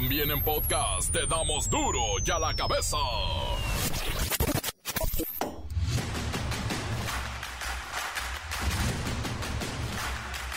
También 0.00 0.30
en 0.30 0.40
podcast 0.42 1.10
te 1.10 1.26
damos 1.26 1.68
duro 1.68 2.00
y 2.24 2.30
a 2.30 2.38
la 2.38 2.54
cabeza. 2.54 2.96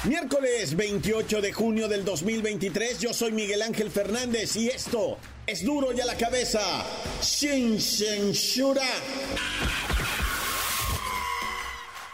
Miércoles 0.04 0.76
28 0.76 1.42
de 1.42 1.54
junio 1.54 1.88
del 1.88 2.06
2023, 2.06 2.99
yo 2.99 3.15
soy 3.15 3.31
Miguel 3.31 3.63
Ángel 3.63 3.90
Fernández 3.90 4.56
y 4.58 4.67
esto 4.67 5.17
es 5.47 5.65
duro 5.65 5.92
y 5.92 5.99
a 6.01 6.05
la 6.05 6.15
cabeza, 6.15 6.62
sin 7.19 7.81
censura. 7.81 8.85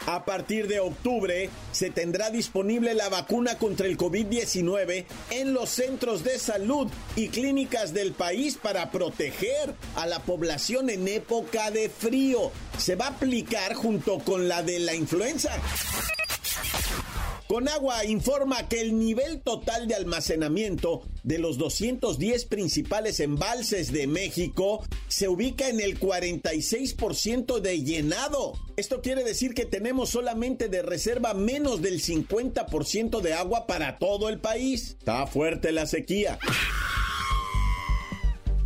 A 0.08 0.24
partir 0.24 0.68
de 0.68 0.80
octubre 0.80 1.50
se 1.70 1.90
tendrá 1.90 2.30
disponible 2.30 2.94
la 2.94 3.10
vacuna 3.10 3.58
contra 3.58 3.86
el 3.86 3.98
COVID-19 3.98 5.04
en 5.32 5.52
los 5.52 5.68
centros 5.68 6.24
de 6.24 6.38
salud 6.38 6.88
y 7.14 7.28
clínicas 7.28 7.92
del 7.92 8.12
país 8.12 8.56
para 8.56 8.90
proteger 8.90 9.74
a 9.96 10.06
la 10.06 10.20
población 10.20 10.88
en 10.88 11.08
época 11.08 11.70
de 11.70 11.90
frío. 11.90 12.50
Se 12.78 12.96
va 12.96 13.08
a 13.08 13.10
aplicar 13.10 13.74
junto 13.74 14.18
con 14.20 14.48
la 14.48 14.62
de 14.62 14.78
la 14.78 14.94
influenza. 14.94 15.50
Conagua 17.48 18.04
informa 18.04 18.68
que 18.68 18.78
el 18.82 18.98
nivel 18.98 19.40
total 19.40 19.88
de 19.88 19.94
almacenamiento 19.94 21.02
de 21.22 21.38
los 21.38 21.56
210 21.56 22.44
principales 22.44 23.20
embalses 23.20 23.90
de 23.90 24.06
México 24.06 24.84
se 25.08 25.28
ubica 25.28 25.70
en 25.70 25.80
el 25.80 25.98
46% 25.98 27.60
de 27.60 27.82
llenado. 27.82 28.52
Esto 28.76 29.00
quiere 29.00 29.24
decir 29.24 29.54
que 29.54 29.64
tenemos 29.64 30.10
solamente 30.10 30.68
de 30.68 30.82
reserva 30.82 31.32
menos 31.32 31.80
del 31.80 32.02
50% 32.02 33.22
de 33.22 33.32
agua 33.32 33.66
para 33.66 33.98
todo 33.98 34.28
el 34.28 34.40
país. 34.40 34.96
Está 34.98 35.26
fuerte 35.26 35.72
la 35.72 35.86
sequía. 35.86 36.38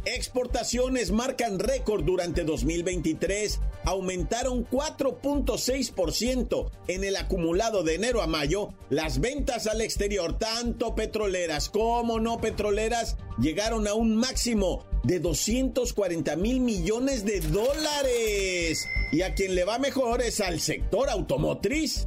Exportaciones 0.04 1.12
marcan 1.12 1.60
récord 1.60 2.02
durante 2.02 2.42
2023, 2.42 3.60
aumentaron 3.85 4.69
4.6% 4.69 6.71
en 6.88 7.05
el 7.05 7.16
acumulado 7.16 7.83
de 7.83 7.95
enero 7.95 8.23
a 8.23 8.27
mayo. 8.27 8.71
Las 8.91 9.21
ventas 9.21 9.66
al 9.66 9.80
exterior, 9.80 10.38
tanto 10.38 10.95
petroleras 10.95 11.69
como 11.69 12.21
no 12.21 12.41
petroleras, 12.41 13.16
llegaron 13.38 13.87
a 13.87 13.95
un 13.95 14.16
máximo 14.16 14.85
de 15.05 15.21
240 15.21 16.37
mil 16.37 16.60
millones 16.60 17.25
de 17.25 17.41
dólares. 17.41 18.87
Y 19.10 19.23
a 19.23 19.35
quien 19.35 19.55
le 19.55 19.65
va 19.65 19.79
mejor 19.79 20.23
es 20.23 20.41
al 20.41 20.60
sector 20.60 21.10
automotriz. 21.10 22.07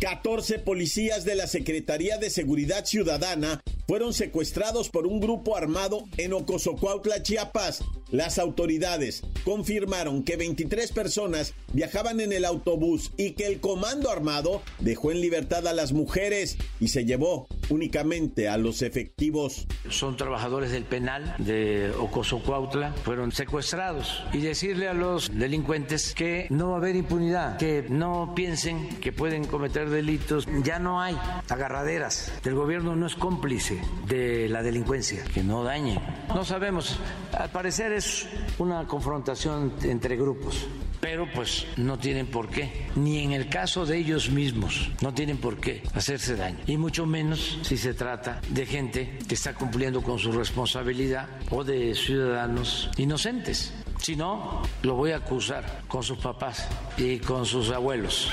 14 0.00 0.58
policías 0.58 1.24
de 1.24 1.36
la 1.36 1.46
Secretaría 1.46 2.18
de 2.18 2.28
Seguridad 2.28 2.84
Ciudadana 2.84 3.62
fueron 3.86 4.12
secuestrados 4.12 4.88
por 4.88 5.06
un 5.06 5.20
grupo 5.20 5.56
armado 5.56 6.04
en 6.16 6.32
Ocosocuautla, 6.32 7.22
Chiapas. 7.22 7.84
Las 8.12 8.38
autoridades 8.38 9.22
confirmaron 9.42 10.22
que 10.22 10.36
23 10.36 10.92
personas 10.92 11.54
viajaban 11.72 12.20
en 12.20 12.34
el 12.34 12.44
autobús 12.44 13.10
y 13.16 13.32
que 13.32 13.46
el 13.46 13.58
comando 13.58 14.10
armado 14.10 14.60
dejó 14.80 15.10
en 15.10 15.22
libertad 15.22 15.66
a 15.66 15.72
las 15.72 15.94
mujeres 15.94 16.58
y 16.78 16.88
se 16.88 17.06
llevó 17.06 17.48
únicamente 17.70 18.50
a 18.50 18.58
los 18.58 18.82
efectivos. 18.82 19.66
Son 19.88 20.18
trabajadores 20.18 20.72
del 20.72 20.84
penal 20.84 21.34
de 21.38 21.90
Ocosocuautla, 21.98 22.92
fueron 23.02 23.32
secuestrados 23.32 24.22
y 24.34 24.42
decirle 24.42 24.88
a 24.88 24.94
los 24.94 25.30
delincuentes 25.32 26.14
que 26.14 26.48
no 26.50 26.68
va 26.68 26.74
a 26.74 26.78
haber 26.78 26.96
impunidad, 26.96 27.56
que 27.56 27.86
no 27.88 28.34
piensen 28.36 29.00
que 29.00 29.10
pueden 29.12 29.46
cometer 29.46 29.88
delitos, 29.88 30.46
ya 30.62 30.78
no 30.78 31.00
hay 31.00 31.16
agarraderas, 31.48 32.30
el 32.44 32.54
gobierno 32.54 32.94
no 32.94 33.06
es 33.06 33.14
cómplice 33.14 33.80
de 34.06 34.50
la 34.50 34.62
delincuencia, 34.62 35.24
que 35.32 35.42
no 35.42 35.64
dañe. 35.64 35.98
No 36.28 36.44
sabemos, 36.44 36.98
al 37.32 37.48
parecer 37.50 37.92
una 38.58 38.86
confrontación 38.86 39.72
entre 39.82 40.16
grupos, 40.16 40.66
pero 41.00 41.26
pues 41.34 41.66
no 41.76 41.98
tienen 41.98 42.26
por 42.26 42.48
qué, 42.48 42.86
ni 42.96 43.18
en 43.18 43.32
el 43.32 43.48
caso 43.48 43.84
de 43.84 43.98
ellos 43.98 44.30
mismos, 44.30 44.90
no 45.00 45.12
tienen 45.12 45.38
por 45.38 45.58
qué 45.58 45.82
hacerse 45.94 46.36
daño, 46.36 46.58
y 46.66 46.76
mucho 46.76 47.06
menos 47.06 47.58
si 47.62 47.76
se 47.76 47.94
trata 47.94 48.40
de 48.50 48.66
gente 48.66 49.18
que 49.28 49.34
está 49.34 49.54
cumpliendo 49.54 50.02
con 50.02 50.18
su 50.18 50.32
responsabilidad 50.32 51.28
o 51.50 51.64
de 51.64 51.94
ciudadanos 51.94 52.90
inocentes. 52.96 53.74
Si 53.98 54.16
no, 54.16 54.62
lo 54.82 54.94
voy 54.94 55.12
a 55.12 55.16
acusar 55.16 55.82
con 55.86 56.02
sus 56.02 56.18
papás 56.18 56.68
y 56.96 57.18
con 57.18 57.46
sus 57.46 57.70
abuelos. 57.70 58.30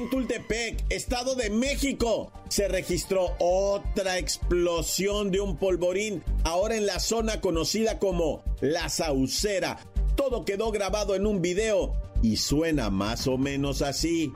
En 0.00 0.08
Tultepec, 0.08 0.82
Estado 0.88 1.34
de 1.34 1.50
México, 1.50 2.32
se 2.48 2.68
registró 2.68 3.34
otra 3.38 4.16
explosión 4.16 5.30
de 5.30 5.42
un 5.42 5.58
polvorín, 5.58 6.22
ahora 6.42 6.74
en 6.74 6.86
la 6.86 7.00
zona 7.00 7.42
conocida 7.42 7.98
como 7.98 8.42
La 8.62 8.88
Saucera. 8.88 9.78
Todo 10.16 10.46
quedó 10.46 10.70
grabado 10.70 11.14
en 11.16 11.26
un 11.26 11.42
video 11.42 11.92
y 12.22 12.38
suena 12.38 12.88
más 12.88 13.26
o 13.26 13.36
menos 13.36 13.82
así. 13.82 14.32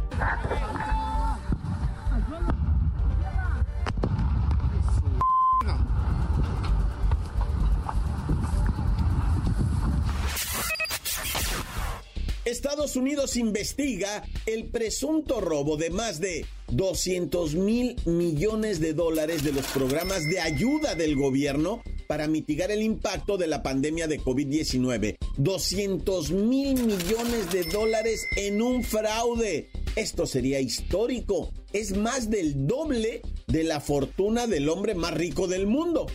Estados 12.64 12.96
Unidos 12.96 13.36
investiga 13.36 14.24
el 14.46 14.70
presunto 14.70 15.38
robo 15.42 15.76
de 15.76 15.90
más 15.90 16.18
de 16.18 16.46
200 16.68 17.56
mil 17.56 17.94
millones 18.06 18.80
de 18.80 18.94
dólares 18.94 19.44
de 19.44 19.52
los 19.52 19.66
programas 19.66 20.26
de 20.30 20.40
ayuda 20.40 20.94
del 20.94 21.14
gobierno 21.14 21.82
para 22.08 22.26
mitigar 22.26 22.70
el 22.70 22.80
impacto 22.80 23.36
de 23.36 23.48
la 23.48 23.62
pandemia 23.62 24.08
de 24.08 24.18
COVID-19. 24.18 25.18
200 25.36 26.30
mil 26.30 26.86
millones 26.86 27.52
de 27.52 27.64
dólares 27.64 28.26
en 28.34 28.62
un 28.62 28.82
fraude. 28.82 29.68
Esto 29.94 30.24
sería 30.24 30.58
histórico. 30.58 31.52
Es 31.74 31.94
más 31.94 32.30
del 32.30 32.66
doble 32.66 33.20
de 33.46 33.64
la 33.64 33.80
fortuna 33.80 34.46
del 34.46 34.70
hombre 34.70 34.94
más 34.94 35.12
rico 35.12 35.48
del 35.48 35.66
mundo. 35.66 36.06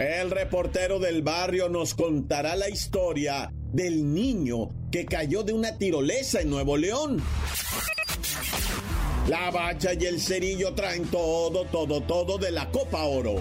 El 0.00 0.32
reportero 0.32 0.98
del 0.98 1.22
barrio 1.22 1.68
nos 1.68 1.94
contará 1.94 2.56
la 2.56 2.68
historia 2.68 3.52
del 3.72 4.12
niño 4.12 4.68
que 4.90 5.06
cayó 5.06 5.42
de 5.42 5.52
una 5.52 5.76
tirolesa 5.78 6.40
en 6.40 6.50
Nuevo 6.50 6.76
León. 6.76 7.22
La 9.28 9.50
bacha 9.50 9.94
y 9.94 10.04
el 10.04 10.20
cerillo 10.20 10.74
traen 10.74 11.06
todo, 11.06 11.64
todo, 11.66 12.02
todo 12.02 12.38
de 12.38 12.50
la 12.50 12.70
Copa 12.70 13.04
Oro. 13.04 13.36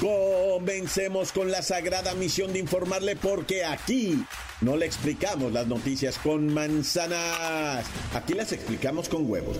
Comencemos 0.00 1.32
con 1.32 1.50
la 1.50 1.60
sagrada 1.62 2.14
misión 2.14 2.52
de 2.52 2.60
informarle 2.60 3.16
porque 3.16 3.64
aquí 3.64 4.24
no 4.60 4.76
le 4.76 4.86
explicamos 4.86 5.52
las 5.52 5.66
noticias 5.66 6.18
con 6.18 6.54
manzanas, 6.54 7.84
aquí 8.14 8.34
las 8.34 8.52
explicamos 8.52 9.08
con 9.08 9.28
huevos. 9.28 9.56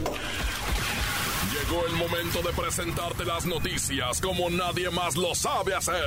Llegó 1.52 1.86
el 1.86 1.94
momento 1.94 2.40
de 2.42 2.52
presentarte 2.52 3.24
las 3.24 3.44
noticias 3.46 4.20
como 4.20 4.48
nadie 4.48 4.90
más 4.90 5.16
lo 5.16 5.34
sabe 5.34 5.74
hacer. 5.74 6.06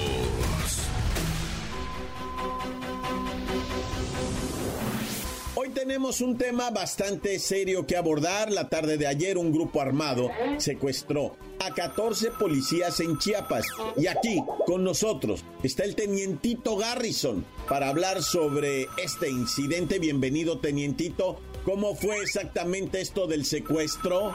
Hoy 5.63 5.69
tenemos 5.69 6.21
un 6.21 6.39
tema 6.39 6.71
bastante 6.71 7.37
serio 7.37 7.85
que 7.85 7.95
abordar. 7.95 8.51
La 8.51 8.67
tarde 8.67 8.97
de 8.97 9.05
ayer 9.05 9.37
un 9.37 9.53
grupo 9.53 9.79
armado 9.79 10.31
secuestró 10.57 11.37
a 11.59 11.71
14 11.75 12.31
policías 12.31 12.99
en 12.99 13.19
Chiapas. 13.19 13.67
Y 13.95 14.07
aquí 14.07 14.43
con 14.65 14.83
nosotros 14.83 15.45
está 15.61 15.83
el 15.83 15.93
tenientito 15.95 16.77
Garrison 16.77 17.45
para 17.69 17.89
hablar 17.89 18.23
sobre 18.23 18.87
este 18.97 19.29
incidente. 19.29 19.99
Bienvenido 19.99 20.57
tenientito. 20.57 21.39
¿Cómo 21.63 21.95
fue 21.95 22.17
exactamente 22.17 22.99
esto 22.99 23.27
del 23.27 23.45
secuestro? 23.45 24.33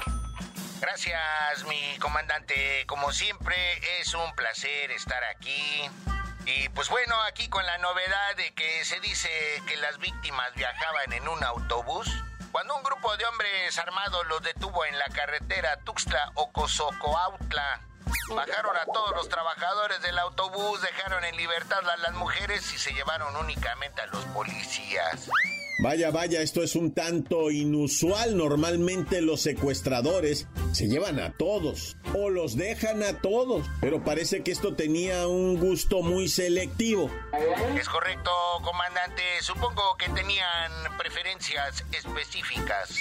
Gracias, 0.81 1.67
mi 1.69 1.99
comandante. 1.99 2.55
Como 2.87 3.11
siempre, 3.11 3.56
es 4.00 4.14
un 4.14 4.32
placer 4.37 4.93
estar 4.93 5.25
aquí. 5.25 5.90
Y 6.47 6.69
pues 6.71 6.89
bueno, 6.89 7.21
aquí 7.23 7.49
con 7.49 7.67
la 7.67 7.77
novedad 7.79 8.37
de 8.37 8.55
que 8.55 8.85
se 8.85 9.01
dice 9.01 9.29
que 9.67 9.77
las 9.77 9.99
víctimas 9.99 10.55
viajaban 10.55 11.13
en 11.13 11.29
un 11.29 11.43
autobús. 11.43 12.09
Cuando 12.53 12.77
un 12.77 12.85
grupo 12.85 13.17
de 13.17 13.27
hombres 13.27 13.79
armados 13.79 14.25
los 14.29 14.43
detuvo 14.43 14.85
en 14.85 14.99
la 14.99 15.09
carretera 15.09 15.77
Tuxtla 15.85 16.31
Ocosocoautla, 16.35 17.81
Bajaron 18.35 18.77
a 18.77 18.85
todos 18.87 19.11
los 19.17 19.29
trabajadores 19.29 20.01
del 20.03 20.19
autobús, 20.19 20.81
dejaron 20.81 21.25
en 21.25 21.37
libertad 21.37 21.89
a 21.89 21.97
las 21.97 22.13
mujeres 22.13 22.73
y 22.73 22.79
se 22.79 22.93
llevaron 22.93 23.35
únicamente 23.37 24.03
a 24.03 24.07
los 24.07 24.25
policías. 24.27 25.29
Vaya, 25.78 26.11
vaya, 26.11 26.40
esto 26.40 26.62
es 26.62 26.75
un 26.75 26.93
tanto 26.93 27.50
inusual. 27.50 28.37
Normalmente 28.37 29.20
los 29.20 29.43
secuestradores 29.43 30.46
se 30.73 30.88
llevan 30.88 31.20
a 31.20 31.32
todos 31.32 31.99
o 32.14 32.31
los 32.31 32.56
dejan 32.56 33.02
a 33.02 33.20
todos, 33.20 33.67
pero 33.82 34.02
parece 34.02 34.43
que 34.43 34.52
esto 34.52 34.75
tenía 34.75 35.28
un 35.28 35.58
gusto 35.58 36.00
muy 36.02 36.28
selectivo. 36.28 37.11
Es 37.78 37.88
correcto, 37.90 38.31
comandante. 38.62 39.23
Supongo 39.43 39.96
que 39.99 40.08
tenían 40.08 40.73
preferencias 40.96 41.84
específicas. 41.93 42.96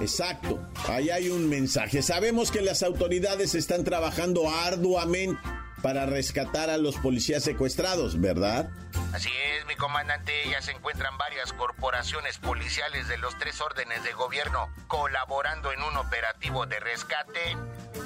Exacto, 0.00 0.60
ahí 0.88 1.10
hay 1.10 1.30
un 1.30 1.48
mensaje. 1.48 2.00
Sabemos 2.00 2.52
que 2.52 2.62
las 2.62 2.84
autoridades 2.84 3.56
están 3.56 3.82
trabajando 3.82 4.48
arduamente 4.48 5.40
para 5.82 6.06
rescatar 6.06 6.70
a 6.70 6.78
los 6.78 6.96
policías 6.96 7.42
secuestrados, 7.42 8.18
¿verdad? 8.18 8.70
Así 9.14 9.30
es, 9.32 9.64
mi 9.66 9.76
comandante, 9.76 10.48
ya 10.50 10.60
se 10.60 10.72
encuentran 10.72 11.16
varias 11.16 11.52
corporaciones 11.52 12.38
policiales 12.38 13.06
de 13.06 13.16
los 13.16 13.38
tres 13.38 13.60
órdenes 13.60 14.02
de 14.02 14.12
gobierno 14.12 14.68
colaborando 14.88 15.70
en 15.70 15.80
un 15.84 15.96
operativo 15.96 16.66
de 16.66 16.80
rescate. 16.80 17.56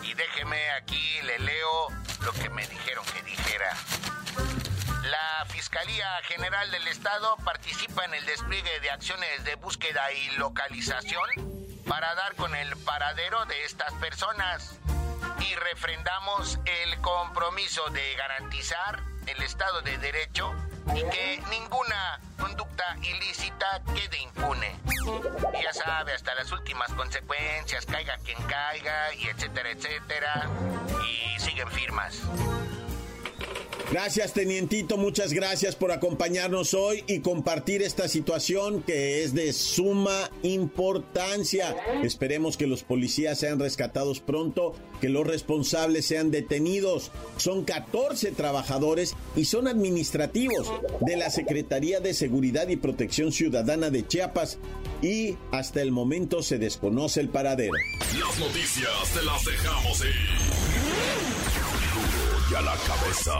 Y 0.02 0.12
déjeme 0.12 0.70
aquí, 0.72 1.22
le 1.22 1.38
leo 1.38 1.88
lo 2.20 2.32
que 2.34 2.50
me 2.50 2.66
dijeron 2.66 3.06
que 3.06 3.22
dijera. 3.22 3.74
La 5.04 5.46
Fiscalía 5.46 6.10
General 6.24 6.70
del 6.70 6.86
Estado 6.88 7.38
participa 7.42 8.04
en 8.04 8.12
el 8.12 8.26
despliegue 8.26 8.78
de 8.80 8.90
acciones 8.90 9.44
de 9.44 9.54
búsqueda 9.54 10.12
y 10.12 10.36
localización 10.36 11.30
para 11.88 12.14
dar 12.16 12.34
con 12.34 12.54
el 12.54 12.76
paradero 12.76 13.46
de 13.46 13.64
estas 13.64 13.94
personas 13.94 14.78
y 15.40 15.54
refrendamos 15.54 16.58
el 16.66 17.00
compromiso 17.00 17.88
de 17.88 18.14
garantizar 18.16 19.02
el 19.26 19.42
Estado 19.42 19.80
de 19.80 19.96
Derecho 19.96 20.54
y 20.94 21.02
que 21.10 21.42
ninguna 21.50 22.20
conducta 22.38 22.96
ilícita 23.02 23.82
quede 23.94 24.18
impune. 24.22 24.76
Ya 25.62 25.72
sabe, 25.72 26.12
hasta 26.14 26.34
las 26.34 26.50
últimas 26.52 26.92
consecuencias, 26.92 27.86
caiga 27.86 28.16
quien 28.18 28.38
caiga, 28.44 29.14
y 29.14 29.28
etcétera, 29.28 29.70
etcétera. 29.70 30.48
Y 31.06 31.40
siguen 31.40 31.70
firmas. 31.70 32.22
Gracias, 33.90 34.34
tenientito, 34.34 34.98
muchas 34.98 35.32
gracias 35.32 35.74
por 35.74 35.92
acompañarnos 35.92 36.74
hoy 36.74 37.04
y 37.06 37.20
compartir 37.20 37.80
esta 37.80 38.06
situación 38.06 38.82
que 38.82 39.24
es 39.24 39.32
de 39.32 39.54
suma 39.54 40.30
importancia. 40.42 41.74
Esperemos 42.02 42.58
que 42.58 42.66
los 42.66 42.82
policías 42.82 43.38
sean 43.38 43.58
rescatados 43.58 44.20
pronto, 44.20 44.74
que 45.00 45.08
los 45.08 45.26
responsables 45.26 46.04
sean 46.04 46.30
detenidos. 46.30 47.12
Son 47.38 47.64
14 47.64 48.32
trabajadores 48.32 49.16
y 49.34 49.46
son 49.46 49.66
administrativos 49.66 50.70
de 51.00 51.16
la 51.16 51.30
Secretaría 51.30 52.00
de 52.00 52.12
Seguridad 52.12 52.68
y 52.68 52.76
Protección 52.76 53.32
Ciudadana 53.32 53.88
de 53.88 54.06
Chiapas 54.06 54.58
y 55.00 55.38
hasta 55.50 55.80
el 55.80 55.92
momento 55.92 56.42
se 56.42 56.58
desconoce 56.58 57.20
el 57.20 57.30
paradero. 57.30 57.72
Las 58.20 58.38
noticias 58.38 59.14
te 59.14 59.24
las 59.24 59.44
dejamos 59.46 60.00
ir 60.02 60.67
la 62.50 62.74
cabeza. 62.86 63.32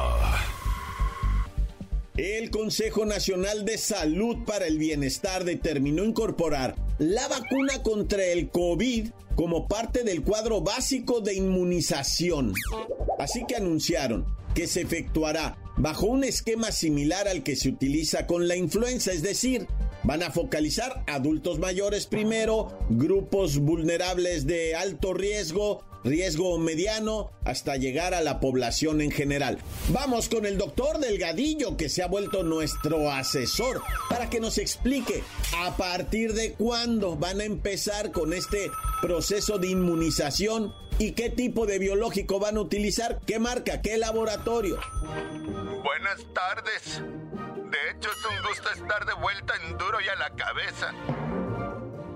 El 2.17 2.51
Consejo 2.51 3.07
Nacional 3.07 3.65
de 3.65 3.79
Salud 3.79 4.45
para 4.45 4.67
el 4.67 4.77
Bienestar 4.77 5.45
determinó 5.45 6.05
incorporar 6.05 6.77
la 6.99 7.27
vacuna 7.27 7.83
contra 7.83 8.23
el 8.25 8.51
COVID 8.51 9.09
como 9.35 9.67
parte 9.67 10.05
del 10.05 10.23
cuadro 10.23 10.61
básico 10.61 11.21
de 11.21 11.35
inmunización. 11.35 12.53
Así 13.19 13.45
que 13.49 13.57
anunciaron 13.57 14.27
que 14.55 14.67
se 14.67 14.83
efectuará 14.83 15.57
bajo 15.79 16.07
un 16.07 16.23
esquema 16.23 16.71
similar 16.71 17.29
al 17.29 17.43
que 17.43 17.57
se 17.57 17.71
utiliza 17.71 18.27
con 18.27 18.47
la 18.47 18.57
influenza, 18.57 19.13
es 19.13 19.23
decir, 19.23 19.67
van 20.03 20.23
a 20.23 20.31
focalizar 20.31 21.03
adultos 21.07 21.59
mayores 21.59 22.07
primero, 22.07 22.79
grupos 22.91 23.59
vulnerables 23.59 24.47
de 24.47 24.75
alto 24.75 25.15
riesgo, 25.15 25.85
riesgo 26.05 26.59
mediano, 26.59 27.31
hasta 27.45 27.77
llegar 27.77 28.15
a 28.15 28.21
la 28.21 28.41
población 28.41 29.01
en 29.01 29.11
general. 29.11 29.59
Vamos 29.89 30.29
con 30.29 30.47
el 30.47 30.59
doctor 30.59 30.99
Delgadillo, 30.99 31.77
que 31.77 31.89
se 31.89 32.03
ha 32.03 32.09
vuelto 32.09 32.43
nuestro 32.43 33.11
asesor, 33.11 33.83
para 34.09 34.31
que 34.31 34.41
nos 34.41 34.59
explique 34.59 35.23
a 35.57 35.77
partir 35.77 36.35
de 36.35 36.53
cuándo 36.53 37.17
van 37.17 37.41
a 37.41 37.45
empezar 37.45 38.13
con 38.13 38.33
este 38.33 38.71
proceso 39.01 39.59
de 39.59 39.69
inmunización 39.69 40.75
y 40.99 41.13
qué 41.13 41.31
tipo 41.31 41.67
de 41.67 41.79
biológico 41.79 42.41
van 42.41 42.57
a 42.57 42.61
utilizar, 42.61 43.21
qué 43.27 43.39
marca, 43.39 43.83
qué 43.83 43.99
laboratorio. 43.99 44.79
Buenas 45.83 46.25
tardes. 46.35 47.03
De 47.71 47.91
hecho, 47.91 48.09
es 48.11 48.25
un 48.25 48.49
gusto 48.49 48.71
estar 48.71 49.05
de 49.05 49.15
vuelta 49.15 49.55
en 49.63 49.77
duro 49.79 50.01
y 50.01 50.09
a 50.09 50.15
la 50.17 50.31
cabeza. 50.31 50.93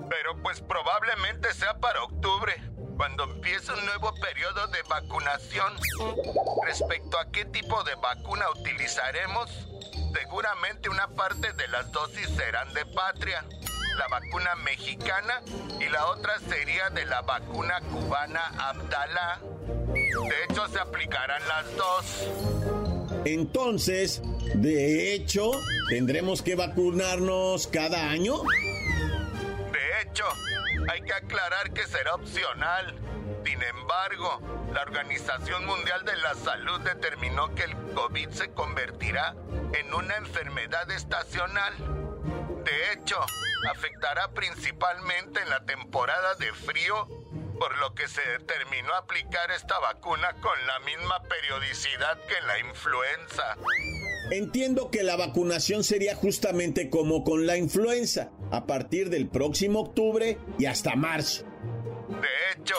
Pero 0.09 0.43
pues 0.43 0.61
probablemente 0.61 1.53
sea 1.55 1.79
para 1.79 2.03
octubre 2.03 2.55
cuando 3.03 3.25
empiece 3.25 3.73
un 3.73 3.85
nuevo 3.85 4.15
periodo 4.15 4.69
de 4.69 4.81
vacunación. 4.89 5.73
Respecto 6.65 7.19
a 7.19 7.29
qué 7.33 7.45
tipo 7.47 7.83
de 7.83 7.97
vacuna 7.97 8.45
utilizaremos, 8.51 9.51
seguramente 10.15 10.89
una 10.89 11.09
parte 11.09 11.53
de 11.53 11.67
las 11.67 11.91
dosis 11.91 12.29
serán 12.29 12.73
de 12.75 12.87
patria, 12.87 13.45
la 13.99 14.07
vacuna 14.07 14.55
mexicana 14.55 15.43
y 15.81 15.89
la 15.89 16.07
otra 16.07 16.39
sería 16.49 16.91
de 16.91 17.05
la 17.07 17.23
vacuna 17.23 17.81
cubana 17.91 18.41
Abdala. 18.57 19.41
De 19.93 20.45
hecho, 20.45 20.69
se 20.69 20.79
aplicarán 20.79 21.43
las 21.49 21.77
dos. 21.77 22.29
Entonces, 23.25 24.23
de 24.55 25.13
hecho, 25.13 25.51
¿tendremos 25.89 26.41
que 26.41 26.55
vacunarnos 26.55 27.67
cada 27.67 28.11
año? 28.11 28.43
De 29.73 30.03
hecho, 30.03 30.25
hay 30.89 31.03
que 31.03 31.13
aclarar 31.13 31.73
que 31.73 31.87
será 31.87 32.15
opcional. 32.15 32.95
Sin 33.45 33.63
embargo, 33.63 34.41
la 34.73 34.83
Organización 34.83 35.67
Mundial 35.67 36.05
de 36.05 36.17
la 36.17 36.35
Salud 36.35 36.81
determinó 36.81 37.55
que 37.55 37.65
el 37.65 37.77
COVID 37.95 38.29
se 38.31 38.53
convertirá 38.53 39.35
en 39.75 39.93
una 39.95 40.17
enfermedad 40.17 40.91
estacional. 40.91 41.75
De 42.65 42.93
hecho, 42.93 43.19
afectará 43.71 44.33
principalmente 44.33 45.41
en 45.43 45.51
la 45.51 45.65
temporada 45.65 46.35
de 46.37 46.53
frío, 46.53 47.09
por 47.59 47.77
lo 47.79 47.95
que 47.95 48.09
se 48.09 48.23
determinó 48.39 48.95
aplicar 48.95 49.51
esta 49.51 49.79
vacuna 49.79 50.33
con 50.41 50.67
la 50.67 50.79
misma 50.81 51.23
periodicidad 51.25 52.19
que 52.27 52.41
la 52.47 52.59
influenza. 52.59 53.57
Entiendo 54.31 54.91
que 54.91 55.03
la 55.03 55.17
vacunación 55.17 55.85
sería 55.85 56.15
justamente 56.15 56.91
como 56.91 57.23
con 57.25 57.47
la 57.47 57.57
influenza, 57.57 58.31
a 58.53 58.67
partir 58.67 59.09
del 59.09 59.29
próximo 59.29 59.81
octubre 59.81 60.39
y 60.59 60.67
hasta 60.67 60.95
marzo. 60.95 61.45
De 62.09 62.53
hecho, 62.53 62.77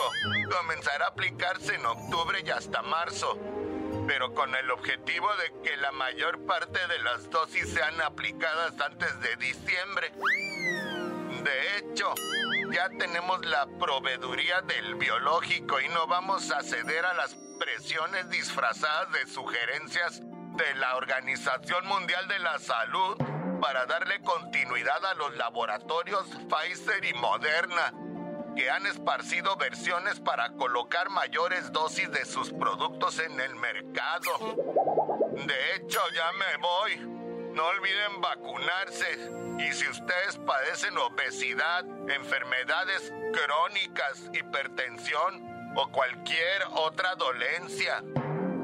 comenzará 0.48 1.06
a 1.06 1.08
aplicarse 1.08 1.74
en 1.74 1.84
octubre 1.84 2.38
y 2.46 2.50
hasta 2.50 2.80
marzo, 2.82 3.36
pero 4.06 4.32
con 4.34 4.54
el 4.54 4.70
objetivo 4.70 5.26
de 5.36 5.68
que 5.68 5.76
la 5.76 5.90
mayor 5.90 6.46
parte 6.46 6.78
de 6.86 6.98
las 7.00 7.28
dosis 7.28 7.68
sean 7.70 8.00
aplicadas 8.02 8.80
antes 8.80 9.20
de 9.20 9.36
diciembre. 9.36 10.12
De 11.42 11.78
hecho, 11.78 12.14
ya 12.72 12.88
tenemos 12.96 13.44
la 13.44 13.66
proveeduría 13.66 14.62
del 14.62 14.94
biológico 14.94 15.80
y 15.80 15.88
no 15.88 16.06
vamos 16.06 16.52
a 16.52 16.62
ceder 16.62 17.04
a 17.04 17.14
las 17.14 17.36
presiones 17.58 18.30
disfrazadas 18.30 19.10
de 19.12 19.26
sugerencias 19.26 20.20
de 20.20 20.74
la 20.76 20.96
Organización 20.96 21.84
Mundial 21.88 22.28
de 22.28 22.38
la 22.38 22.60
Salud 22.60 23.16
para 23.60 23.86
darle 23.86 24.20
continuidad 24.20 25.04
a 25.04 25.14
los 25.14 25.36
laboratorios 25.36 26.26
Pfizer 26.48 27.04
y 27.04 27.14
Moderna, 27.14 27.92
que 28.56 28.70
han 28.70 28.86
esparcido 28.86 29.56
versiones 29.56 30.20
para 30.20 30.52
colocar 30.52 31.10
mayores 31.10 31.72
dosis 31.72 32.10
de 32.10 32.24
sus 32.24 32.52
productos 32.52 33.18
en 33.18 33.40
el 33.40 33.54
mercado. 33.56 34.56
De 35.46 35.74
hecho, 35.74 36.00
ya 36.14 36.30
me 36.32 36.56
voy. 36.58 36.96
No 37.54 37.66
olviden 37.66 38.20
vacunarse. 38.20 39.30
Y 39.58 39.72
si 39.72 39.88
ustedes 39.88 40.36
padecen 40.38 40.96
obesidad, 40.98 41.84
enfermedades 42.08 43.12
crónicas, 43.32 44.30
hipertensión 44.32 45.72
o 45.76 45.90
cualquier 45.90 46.62
otra 46.74 47.14
dolencia, 47.16 48.02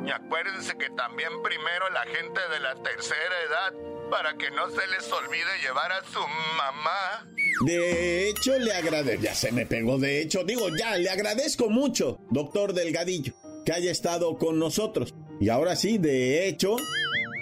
y 0.05 0.11
acuérdense 0.11 0.77
que 0.79 0.91
también 0.91 1.43
primero 1.43 1.89
la 1.91 2.03
gente 2.03 2.41
de 2.49 2.61
la 2.61 2.75
tercera 2.77 3.41
edad, 3.49 3.73
para 4.11 4.35
que 4.37 4.51
no 4.51 4.69
se 4.69 4.87
les 4.89 5.11
olvide 5.13 5.59
llevar 5.63 5.93
a 5.93 6.03
su 6.05 6.21
mamá. 6.57 7.27
De 7.65 8.29
hecho, 8.29 8.59
le 8.59 8.73
agradezco, 8.73 9.23
ya 9.23 9.35
se 9.35 9.53
me 9.53 9.67
pegó, 9.67 9.99
de 9.99 10.21
hecho, 10.21 10.45
digo, 10.45 10.69
ya, 10.77 10.97
le 10.97 11.09
agradezco 11.09 11.71
mucho, 11.71 12.19
doctor 12.31 12.73
Delgadillo, 12.73 13.35
que 13.65 13.73
haya 13.73 13.91
estado 13.91 14.37
con 14.37 14.59
nosotros. 14.59 15.15
Y 15.41 15.49
ahora 15.49 15.77
sí, 15.77 15.99
de 15.99 16.49
hecho, 16.49 16.77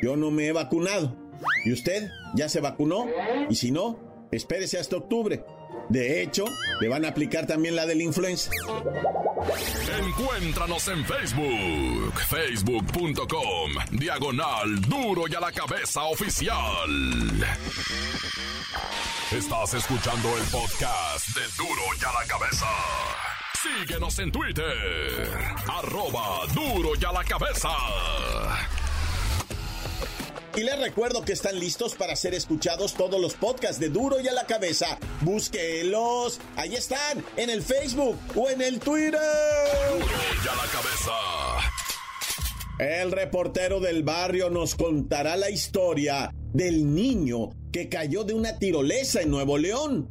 yo 0.03 0.17
no 0.17 0.31
me 0.31 0.49
he 0.49 0.53
vacunado. 0.53 1.17
¿Y 1.65 1.73
usted 1.73 2.11
ya 2.35 2.49
se 2.49 2.61
vacunó? 2.61 3.07
Y 3.49 3.57
si 3.57 3.71
no, 3.71 4.29
espérese 4.31 4.79
hasta 4.79 4.97
octubre. 4.97 5.45
De 5.89 6.23
hecho, 6.23 6.45
le 6.81 6.89
van 6.89 7.05
a 7.05 7.09
aplicar 7.09 7.47
también 7.47 7.75
la 7.75 7.87
de 7.87 7.95
la 7.95 8.03
influenza. 8.03 8.51
Encuéntranos 9.39 10.89
en 10.89 11.05
Facebook, 11.05 12.21
facebook.com, 12.29 13.71
diagonal 13.93 14.81
duro 14.81 15.25
y 15.29 15.35
a 15.35 15.41
la 15.41 15.53
cabeza 15.53 16.03
oficial. 16.05 17.47
Estás 19.31 19.75
escuchando 19.75 20.37
el 20.37 20.45
podcast 20.45 21.29
de 21.37 21.43
duro 21.57 21.83
y 22.01 22.05
a 22.05 22.13
la 22.21 22.27
cabeza. 22.27 22.67
Síguenos 23.63 24.19
en 24.19 24.33
Twitter, 24.33 25.31
arroba 25.69 26.47
duro 26.55 26.91
y 27.01 27.05
a 27.05 27.13
la 27.13 27.23
cabeza. 27.25 27.69
Y 30.59 30.65
les 30.65 30.77
recuerdo 30.77 31.25
que 31.25 31.35
están 31.35 31.57
listos 31.61 31.95
para 31.95 32.17
ser 32.17 32.35
escuchados 32.35 32.95
todos 32.95 33.21
los 33.21 33.35
podcasts 33.35 33.79
de 33.79 33.91
Duro 33.91 34.19
y 34.19 34.27
a 34.27 34.33
la 34.33 34.45
Cabeza. 34.45 34.99
Búsquelos. 35.21 36.41
Ahí 36.57 36.75
están, 36.75 37.25
en 37.37 37.49
el 37.49 37.63
Facebook 37.63 38.19
o 38.35 38.51
en 38.51 38.61
el 38.63 38.81
Twitter. 38.81 39.21
Duro 39.91 40.05
y 40.05 40.49
a 40.49 40.57
la 40.57 40.73
cabeza. 40.73 41.13
El 42.81 43.13
reportero 43.13 43.79
del 43.79 44.03
barrio 44.03 44.51
nos 44.51 44.75
contará 44.75 45.37
la 45.37 45.49
historia 45.49 46.35
del 46.53 46.93
niño 46.93 47.51
que 47.71 47.89
cayó 47.89 48.25
de 48.25 48.35
una 48.35 48.59
tirolesa 48.59 49.21
en 49.21 49.31
Nuevo 49.31 49.59
León. 49.59 50.09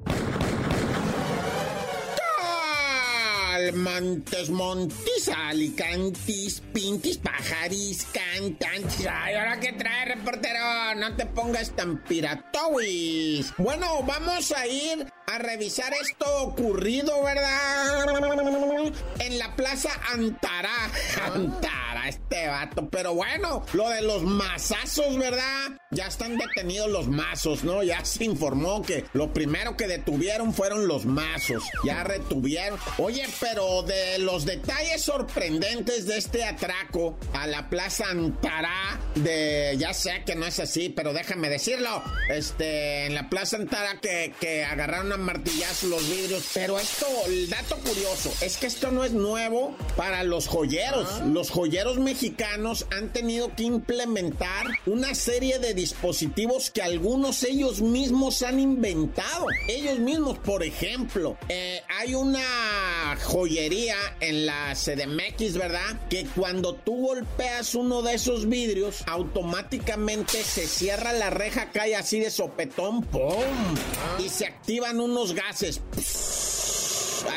Montes, 3.71 4.49
montis, 4.49 5.29
alicantis, 5.29 6.61
pintis, 6.73 7.17
pajaris, 7.17 8.05
cantantes. 8.13 9.07
Ay, 9.09 9.35
ahora 9.35 9.59
que 9.59 9.73
trae, 9.73 10.05
reportero, 10.05 10.95
no 10.95 11.15
te 11.15 11.25
pongas 11.25 11.71
tan 11.75 12.03
piratowis. 12.03 13.53
Bueno, 13.57 14.03
vamos 14.03 14.51
a 14.51 14.67
ir 14.67 15.07
a 15.27 15.37
revisar 15.37 15.93
esto 15.93 16.25
ocurrido, 16.43 17.23
¿verdad? 17.23 18.93
En 19.19 19.37
la 19.39 19.55
plaza 19.55 19.89
Antara. 20.13 20.69
Este 22.07 22.47
vato. 22.47 22.89
Pero 22.89 23.13
bueno, 23.13 23.65
lo 23.73 23.89
de 23.89 24.01
los 24.01 24.23
mazazos, 24.23 25.17
¿verdad? 25.17 25.79
Ya 25.91 26.07
están 26.07 26.37
detenidos 26.37 26.89
los 26.89 27.07
mazos, 27.07 27.63
¿no? 27.63 27.83
Ya 27.83 28.03
se 28.03 28.25
informó 28.25 28.81
que 28.81 29.05
lo 29.13 29.33
primero 29.33 29.77
que 29.77 29.87
detuvieron 29.87 30.53
fueron 30.53 30.87
los 30.87 31.05
mazos. 31.05 31.63
Ya 31.85 32.03
retuvieron. 32.03 32.79
Oye, 32.97 33.25
pero 33.39 33.83
de 33.83 34.19
los 34.19 34.45
detalles 34.45 35.01
sorprendentes 35.01 36.05
de 36.05 36.17
este 36.17 36.43
atraco 36.43 37.17
a 37.33 37.47
la 37.47 37.69
plaza 37.69 38.09
Antara, 38.09 38.99
de. 39.15 39.75
Ya 39.77 39.93
sé 39.93 40.23
que 40.25 40.35
no 40.35 40.45
es 40.45 40.59
así, 40.59 40.89
pero 40.89 41.13
déjame 41.13 41.49
decirlo. 41.49 42.03
Este, 42.29 43.05
en 43.05 43.15
la 43.15 43.29
plaza 43.29 43.57
Antara 43.57 43.99
que, 44.01 44.33
que 44.39 44.63
agarraron 44.65 45.11
a 45.11 45.17
martillazos 45.17 45.89
los 45.89 46.09
vidrios. 46.09 46.51
Pero 46.53 46.79
esto, 46.79 47.05
el 47.27 47.49
dato 47.49 47.77
curioso, 47.77 48.31
es 48.41 48.57
que 48.57 48.67
esto 48.67 48.91
no 48.91 49.03
es 49.03 49.13
nuevo 49.13 49.75
para 49.95 50.23
los 50.23 50.47
joyeros. 50.47 51.21
Los 51.21 51.49
joyeros 51.49 51.96
mexicanos 51.99 52.85
han 52.91 53.11
tenido 53.13 53.53
que 53.55 53.63
implementar 53.63 54.65
una 54.85 55.15
serie 55.15 55.59
de 55.59 55.73
dispositivos 55.73 56.69
que 56.69 56.81
algunos 56.81 57.43
ellos 57.43 57.81
mismos 57.81 58.41
han 58.41 58.59
inventado. 58.59 59.45
Ellos 59.67 59.99
mismos, 59.99 60.37
por 60.39 60.63
ejemplo, 60.63 61.37
eh, 61.49 61.81
hay 61.99 62.15
una 62.15 63.17
joyería 63.23 63.95
en 64.19 64.45
la 64.45 64.73
CDMX, 64.75 65.57
¿verdad? 65.57 66.07
Que 66.09 66.25
cuando 66.35 66.75
tú 66.75 67.07
golpeas 67.07 67.75
uno 67.75 68.01
de 68.01 68.15
esos 68.15 68.47
vidrios, 68.47 69.03
automáticamente 69.07 70.43
se 70.43 70.67
cierra 70.67 71.13
la 71.13 71.29
reja, 71.29 71.71
cae 71.71 71.95
así 71.95 72.19
de 72.19 72.31
sopetón, 72.31 73.01
¡pum! 73.03 73.33
Y 74.23 74.29
se 74.29 74.45
activan 74.45 74.99
unos 74.99 75.33
gases. 75.33 75.81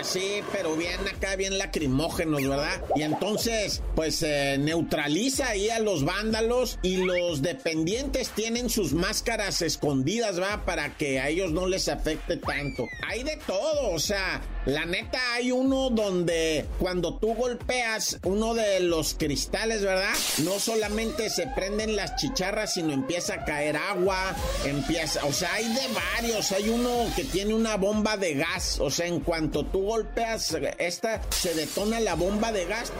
Así, 0.01 0.41
pero 0.51 0.77
bien 0.77 0.99
acá, 1.07 1.37
bien 1.37 1.59
lacrimógenos, 1.59 2.49
¿verdad? 2.49 2.83
Y 2.97 3.03
entonces, 3.03 3.83
pues 3.95 4.23
eh, 4.23 4.57
neutraliza 4.59 5.49
ahí 5.49 5.69
a 5.69 5.79
los 5.79 6.07
vándalos 6.07 6.79
y 6.83 6.97
los 7.05 7.43
dependientes 7.43 8.31
tienen 8.31 8.71
sus 8.71 8.95
máscaras 8.95 9.61
escondidas, 9.61 10.41
¿va? 10.41 10.65
Para 10.65 10.97
que 10.97 11.21
a 11.21 11.29
ellos 11.29 11.53
no 11.53 11.67
les 11.67 11.89
afecte 11.89 12.39
tanto. 12.39 12.87
Hay 13.11 13.25
de 13.25 13.37
todo, 13.47 13.91
o 13.91 13.99
sea, 13.99 14.41
la 14.67 14.85
neta 14.85 15.19
hay 15.33 15.53
uno 15.53 15.91
donde 15.91 16.67
cuando 16.79 17.17
tú 17.17 17.35
golpeas 17.35 18.19
uno 18.25 18.55
de 18.55 18.81
los 18.81 19.15
cristales, 19.15 19.83
¿verdad? 19.83 20.13
No 20.45 20.59
solamente 20.59 21.31
se 21.31 21.47
prenden 21.47 21.97
las 21.97 22.17
chicharras, 22.17 22.75
sino 22.75 22.93
empieza 22.93 23.35
a 23.35 23.45
caer 23.45 23.77
agua, 23.77 24.35
empieza, 24.65 25.25
o 25.25 25.33
sea, 25.33 25.55
hay 25.55 25.67
de 25.67 25.89
varios, 26.15 26.53
hay 26.53 26.69
uno 26.69 26.91
que 27.17 27.25
tiene 27.25 27.55
una 27.55 27.77
bomba 27.77 28.17
de 28.17 28.35
gas, 28.35 28.79
o 28.81 28.91
sea, 28.91 29.07
en 29.07 29.21
cuanto 29.21 29.65
tú 29.65 29.83
golpeas 29.83 30.57
esta, 30.79 31.23
se 31.31 31.55
detona 31.55 32.01
la 32.01 32.15
bomba 32.15 32.53
de 32.53 32.67
gas 32.67 32.93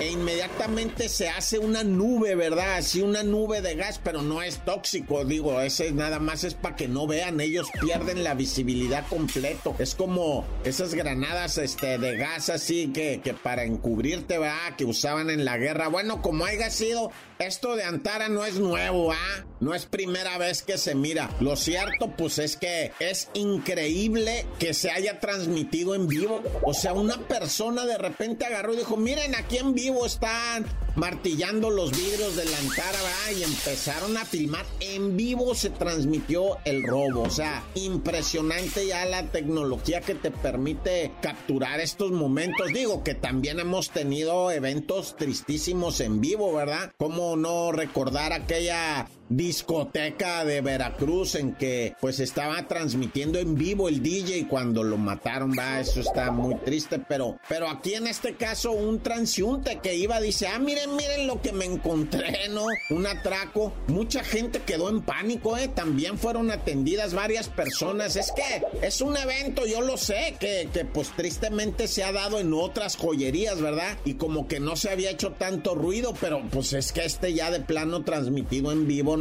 e 0.00 0.10
inmediatamente 0.10 1.08
se 1.08 1.28
hace 1.28 1.58
una 1.58 1.82
nube, 1.84 2.34
¿verdad? 2.34 2.76
Así 2.76 3.02
una 3.02 3.22
nube 3.22 3.60
de 3.60 3.74
gas, 3.74 4.00
pero 4.02 4.22
no 4.22 4.42
es 4.42 4.64
tóxico, 4.64 5.24
digo, 5.24 5.60
ese 5.60 5.92
nada 5.92 6.18
más 6.18 6.44
es 6.44 6.54
para 6.54 6.76
que 6.76 6.88
no 6.88 7.06
vean, 7.06 7.40
ellos 7.40 7.68
pierden 7.80 8.24
la 8.24 8.34
visibilidad 8.34 9.06
completo. 9.08 9.74
Es 9.78 9.94
como 9.94 10.46
esas 10.78 10.94
granadas 10.94 11.58
este, 11.58 11.98
de 11.98 12.16
gas 12.16 12.50
así 12.50 12.92
que, 12.92 13.20
que 13.20 13.34
para 13.34 13.64
encubrirte, 13.64 14.38
¿verdad? 14.38 14.76
Que 14.76 14.84
usaban 14.84 15.28
en 15.28 15.44
la 15.44 15.56
guerra. 15.56 15.88
Bueno, 15.88 16.22
como 16.22 16.44
haya 16.44 16.70
sido, 16.70 17.10
esto 17.40 17.74
de 17.74 17.82
Antara 17.82 18.28
no 18.28 18.44
es 18.44 18.60
nuevo, 18.60 19.10
¿ah? 19.10 19.44
No 19.60 19.74
es 19.74 19.86
primera 19.86 20.38
vez 20.38 20.62
que 20.62 20.78
se 20.78 20.94
mira. 20.94 21.30
Lo 21.40 21.56
cierto, 21.56 22.14
pues 22.16 22.38
es 22.38 22.56
que 22.56 22.92
es 23.00 23.28
increíble 23.34 24.46
que 24.58 24.72
se 24.72 24.90
haya 24.90 25.18
transmitido 25.18 25.94
en 25.96 26.06
vivo. 26.06 26.42
O 26.62 26.74
sea, 26.74 26.92
una 26.92 27.18
persona 27.26 27.84
de 27.84 27.98
repente 27.98 28.44
agarró 28.44 28.74
y 28.74 28.78
dijo, 28.78 28.96
miren, 28.96 29.34
aquí 29.34 29.58
en 29.58 29.74
vivo 29.74 30.06
están 30.06 30.64
martillando 30.94 31.70
los 31.70 31.90
vidrios 31.90 32.36
de 32.36 32.44
la 32.44 32.58
Antara, 32.58 33.02
¿verdad? 33.02 33.38
Y 33.38 33.42
empezaron 33.42 34.16
a 34.16 34.24
filmar. 34.24 34.64
En 34.80 35.16
vivo 35.16 35.54
se 35.54 35.70
transmitió 35.70 36.58
el 36.64 36.84
robo. 36.84 37.22
O 37.22 37.30
sea, 37.30 37.64
impresionante 37.74 38.86
ya 38.86 39.04
la 39.06 39.24
tecnología 39.24 40.00
que 40.00 40.14
te 40.14 40.30
permite 40.30 41.12
capturar 41.20 41.80
estos 41.80 42.12
momentos. 42.12 42.72
Digo 42.72 43.02
que 43.02 43.14
también 43.14 43.58
hemos 43.58 43.90
tenido 43.90 44.52
eventos 44.52 45.16
tristísimos 45.16 46.00
en 46.00 46.20
vivo, 46.20 46.52
¿verdad? 46.52 46.92
Como 46.96 47.36
no 47.36 47.72
recordar 47.72 48.32
aquella 48.32 49.08
discoteca 49.28 50.44
de 50.44 50.60
Veracruz 50.60 51.34
en 51.34 51.54
que 51.54 51.94
pues 52.00 52.20
estaba 52.20 52.66
transmitiendo 52.66 53.38
en 53.38 53.54
vivo 53.54 53.88
el 53.88 54.02
DJ 54.02 54.46
cuando 54.48 54.82
lo 54.82 54.96
mataron, 54.96 55.52
va, 55.58 55.80
eso 55.80 56.00
está 56.00 56.30
muy 56.30 56.54
triste, 56.56 56.98
pero 56.98 57.38
pero 57.48 57.68
aquí 57.68 57.94
en 57.94 58.06
este 58.06 58.34
caso 58.34 58.72
un 58.72 59.00
transiunte 59.00 59.80
que 59.82 59.94
iba 59.94 60.20
dice, 60.20 60.48
"Ah, 60.48 60.58
miren, 60.58 60.96
miren 60.96 61.26
lo 61.26 61.40
que 61.42 61.52
me 61.52 61.64
encontré, 61.64 62.48
¿no? 62.50 62.64
Un 62.90 63.06
atraco." 63.06 63.72
Mucha 63.88 64.24
gente 64.24 64.60
quedó 64.60 64.88
en 64.88 65.02
pánico, 65.02 65.56
eh, 65.56 65.68
también 65.68 66.18
fueron 66.18 66.50
atendidas 66.50 67.14
varias 67.14 67.48
personas. 67.48 68.16
Es 68.16 68.32
que 68.32 68.86
es 68.86 69.00
un 69.00 69.16
evento, 69.16 69.66
yo 69.66 69.80
lo 69.80 69.96
sé, 69.96 70.36
que, 70.40 70.68
que 70.72 70.84
pues 70.84 71.10
tristemente 71.16 71.88
se 71.88 72.04
ha 72.04 72.12
dado 72.12 72.38
en 72.38 72.52
otras 72.54 72.96
joyerías, 72.96 73.60
¿verdad? 73.60 73.98
Y 74.04 74.14
como 74.14 74.48
que 74.48 74.60
no 74.60 74.76
se 74.76 74.90
había 74.90 75.10
hecho 75.10 75.32
tanto 75.32 75.74
ruido, 75.74 76.14
pero 76.20 76.42
pues 76.50 76.72
es 76.72 76.92
que 76.92 77.04
este 77.04 77.34
ya 77.34 77.50
de 77.50 77.60
plano 77.60 78.04
transmitido 78.04 78.72
en 78.72 78.86
vivo 78.86 79.17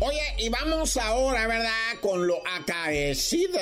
Oye, 0.00 0.22
y 0.38 0.48
vamos 0.48 0.96
ahora, 0.96 1.46
¿verdad? 1.46 2.00
Con 2.00 2.26
lo 2.26 2.42
acaecido 2.46 3.58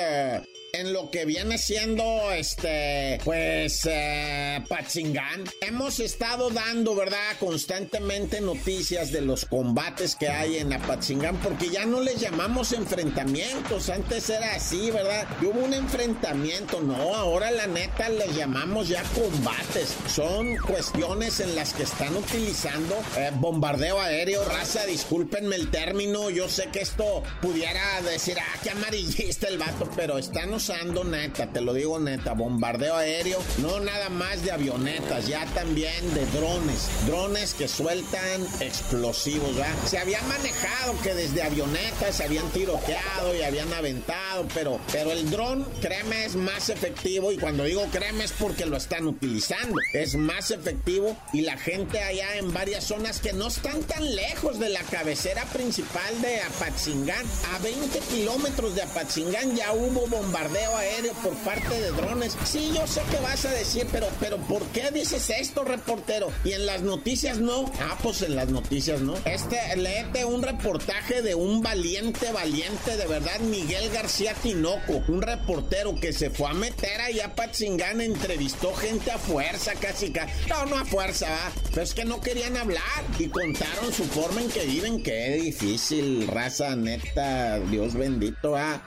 en 0.75 0.91
lo 0.91 1.11
que 1.11 1.25
viene 1.25 1.59
siendo 1.59 2.31
este 2.31 3.19
pues 3.23 3.85
eh, 3.85 4.59
Pachingán. 4.67 5.43
Hemos 5.61 5.99
estado 5.99 6.49
dando 6.49 6.95
verdad 6.95 7.37
constantemente 7.39 8.41
noticias 8.41 9.11
de 9.11 9.21
los 9.21 9.45
combates 9.45 10.15
que 10.15 10.29
hay 10.29 10.57
en 10.57 10.73
Apatzingán 10.73 11.37
porque 11.37 11.69
ya 11.69 11.85
no 11.85 12.01
les 12.01 12.19
llamamos 12.19 12.71
enfrentamientos. 12.73 13.89
Antes 13.89 14.27
era 14.31 14.55
así 14.55 14.89
verdad 14.89 15.27
y 15.39 15.45
hubo 15.45 15.63
un 15.63 15.75
enfrentamiento. 15.75 16.81
No 16.81 17.15
ahora 17.15 17.51
la 17.51 17.67
neta 17.67 18.09
les 18.09 18.35
llamamos 18.35 18.87
ya 18.87 19.03
combates. 19.13 19.95
Son 20.07 20.57
cuestiones 20.57 21.39
en 21.39 21.55
las 21.55 21.75
que 21.75 21.83
están 21.83 22.17
utilizando 22.17 22.95
eh, 23.15 23.29
bombardeo 23.35 23.99
aéreo. 24.01 24.43
Raza 24.45 24.87
discúlpenme 24.87 25.55
el 25.55 25.69
término. 25.69 26.31
Yo 26.31 26.49
sé 26.49 26.69
que 26.71 26.81
esto 26.81 27.21
pudiera 27.43 28.01
decir 28.01 28.37
ah 28.39 28.59
qué 28.63 28.71
amarillista 28.71 29.47
el 29.47 29.59
vato 29.59 29.87
pero 29.95 30.17
están 30.17 30.51
usando 30.63 31.03
neta, 31.03 31.47
te 31.47 31.59
lo 31.59 31.73
digo 31.73 31.99
neta, 31.99 32.31
bombardeo 32.31 32.95
aéreo, 32.95 33.37
no 33.57 33.81
nada 33.81 34.07
más 34.07 34.43
de 34.45 34.51
avionetas, 34.51 35.27
ya 35.27 35.45
también 35.47 36.13
de 36.13 36.25
drones, 36.27 36.87
drones 37.05 37.53
que 37.53 37.67
sueltan 37.67 38.47
explosivos. 38.61 39.57
Se 39.85 39.97
había 39.97 40.21
manejado 40.21 40.95
que 41.03 41.15
desde 41.15 41.43
avionetas 41.43 42.15
se 42.15 42.23
habían 42.23 42.49
tiroteado 42.51 43.35
y 43.35 43.41
habían 43.41 43.73
aventado, 43.73 44.47
pero, 44.53 44.79
pero 44.93 45.11
el 45.11 45.29
dron, 45.29 45.67
créeme, 45.81 46.23
es 46.23 46.37
más 46.37 46.69
efectivo 46.69 47.33
y 47.33 47.37
cuando 47.37 47.65
digo 47.65 47.85
créeme 47.91 48.23
es 48.23 48.31
porque 48.31 48.65
lo 48.65 48.77
están 48.77 49.05
utilizando, 49.05 49.75
es 49.93 50.15
más 50.15 50.51
efectivo 50.51 51.17
y 51.33 51.41
la 51.41 51.57
gente 51.57 52.01
allá 52.01 52.37
en 52.37 52.53
varias 52.53 52.85
zonas 52.85 53.19
que 53.19 53.33
no 53.33 53.47
están 53.47 53.81
tan 53.83 54.15
lejos 54.15 54.59
de 54.59 54.69
la 54.69 54.83
cabecera 54.83 55.43
principal 55.45 56.21
de 56.21 56.39
Apatzingán, 56.39 57.25
a 57.53 57.59
20 57.59 57.99
kilómetros 57.99 58.75
de 58.75 58.83
Apatzingán 58.83 59.57
ya 59.57 59.73
hubo 59.73 60.07
bombardeo 60.07 60.52
bombardeo 60.53 60.77
aéreo 60.77 61.13
por 61.13 61.33
parte 61.37 61.79
de 61.79 61.91
drones. 61.91 62.37
Sí, 62.45 62.71
yo 62.73 62.85
sé 62.85 63.01
que 63.09 63.17
vas 63.17 63.45
a 63.45 63.51
decir, 63.51 63.87
pero, 63.91 64.07
pero 64.19 64.37
¿por 64.37 64.63
qué 64.67 64.91
dices 64.91 65.29
esto, 65.29 65.63
reportero? 65.63 66.31
Y 66.43 66.51
en 66.51 66.65
las 66.65 66.81
noticias 66.81 67.39
no. 67.39 67.65
Ah, 67.79 67.97
pues 68.01 68.21
en 68.21 68.35
las 68.35 68.49
noticias 68.49 69.01
no. 69.01 69.15
Este, 69.25 69.57
léete 69.75 70.25
un 70.25 70.43
reportaje 70.43 71.21
de 71.21 71.35
un 71.35 71.61
valiente, 71.61 72.31
valiente, 72.31 72.97
de 72.97 73.07
verdad, 73.07 73.39
Miguel 73.39 73.89
García 73.91 74.33
Tinoco, 74.35 75.03
un 75.07 75.21
reportero 75.21 75.95
que 75.95 76.13
se 76.13 76.29
fue 76.29 76.49
a 76.49 76.53
meter 76.53 77.01
allá 77.01 77.27
a 77.27 77.35
Patzingán, 77.35 78.01
entrevistó 78.01 78.73
gente 78.75 79.11
a 79.11 79.17
fuerza, 79.17 79.73
casi, 79.73 80.11
casi. 80.11 80.31
No, 80.49 80.65
no 80.65 80.77
a 80.77 80.85
fuerza, 80.85 81.29
¿va? 81.29 81.51
pero 81.69 81.81
es 81.81 81.93
que 81.93 82.05
no 82.05 82.21
querían 82.21 82.57
hablar 82.57 82.83
y 83.17 83.27
contaron 83.27 83.91
su 83.91 84.03
forma 84.05 84.41
en 84.41 84.49
que 84.49 84.65
viven. 84.65 85.01
Qué 85.03 85.39
difícil, 85.41 86.27
raza 86.27 86.75
neta, 86.75 87.59
Dios 87.59 87.95
bendito, 87.95 88.55
¿ah? 88.55 88.81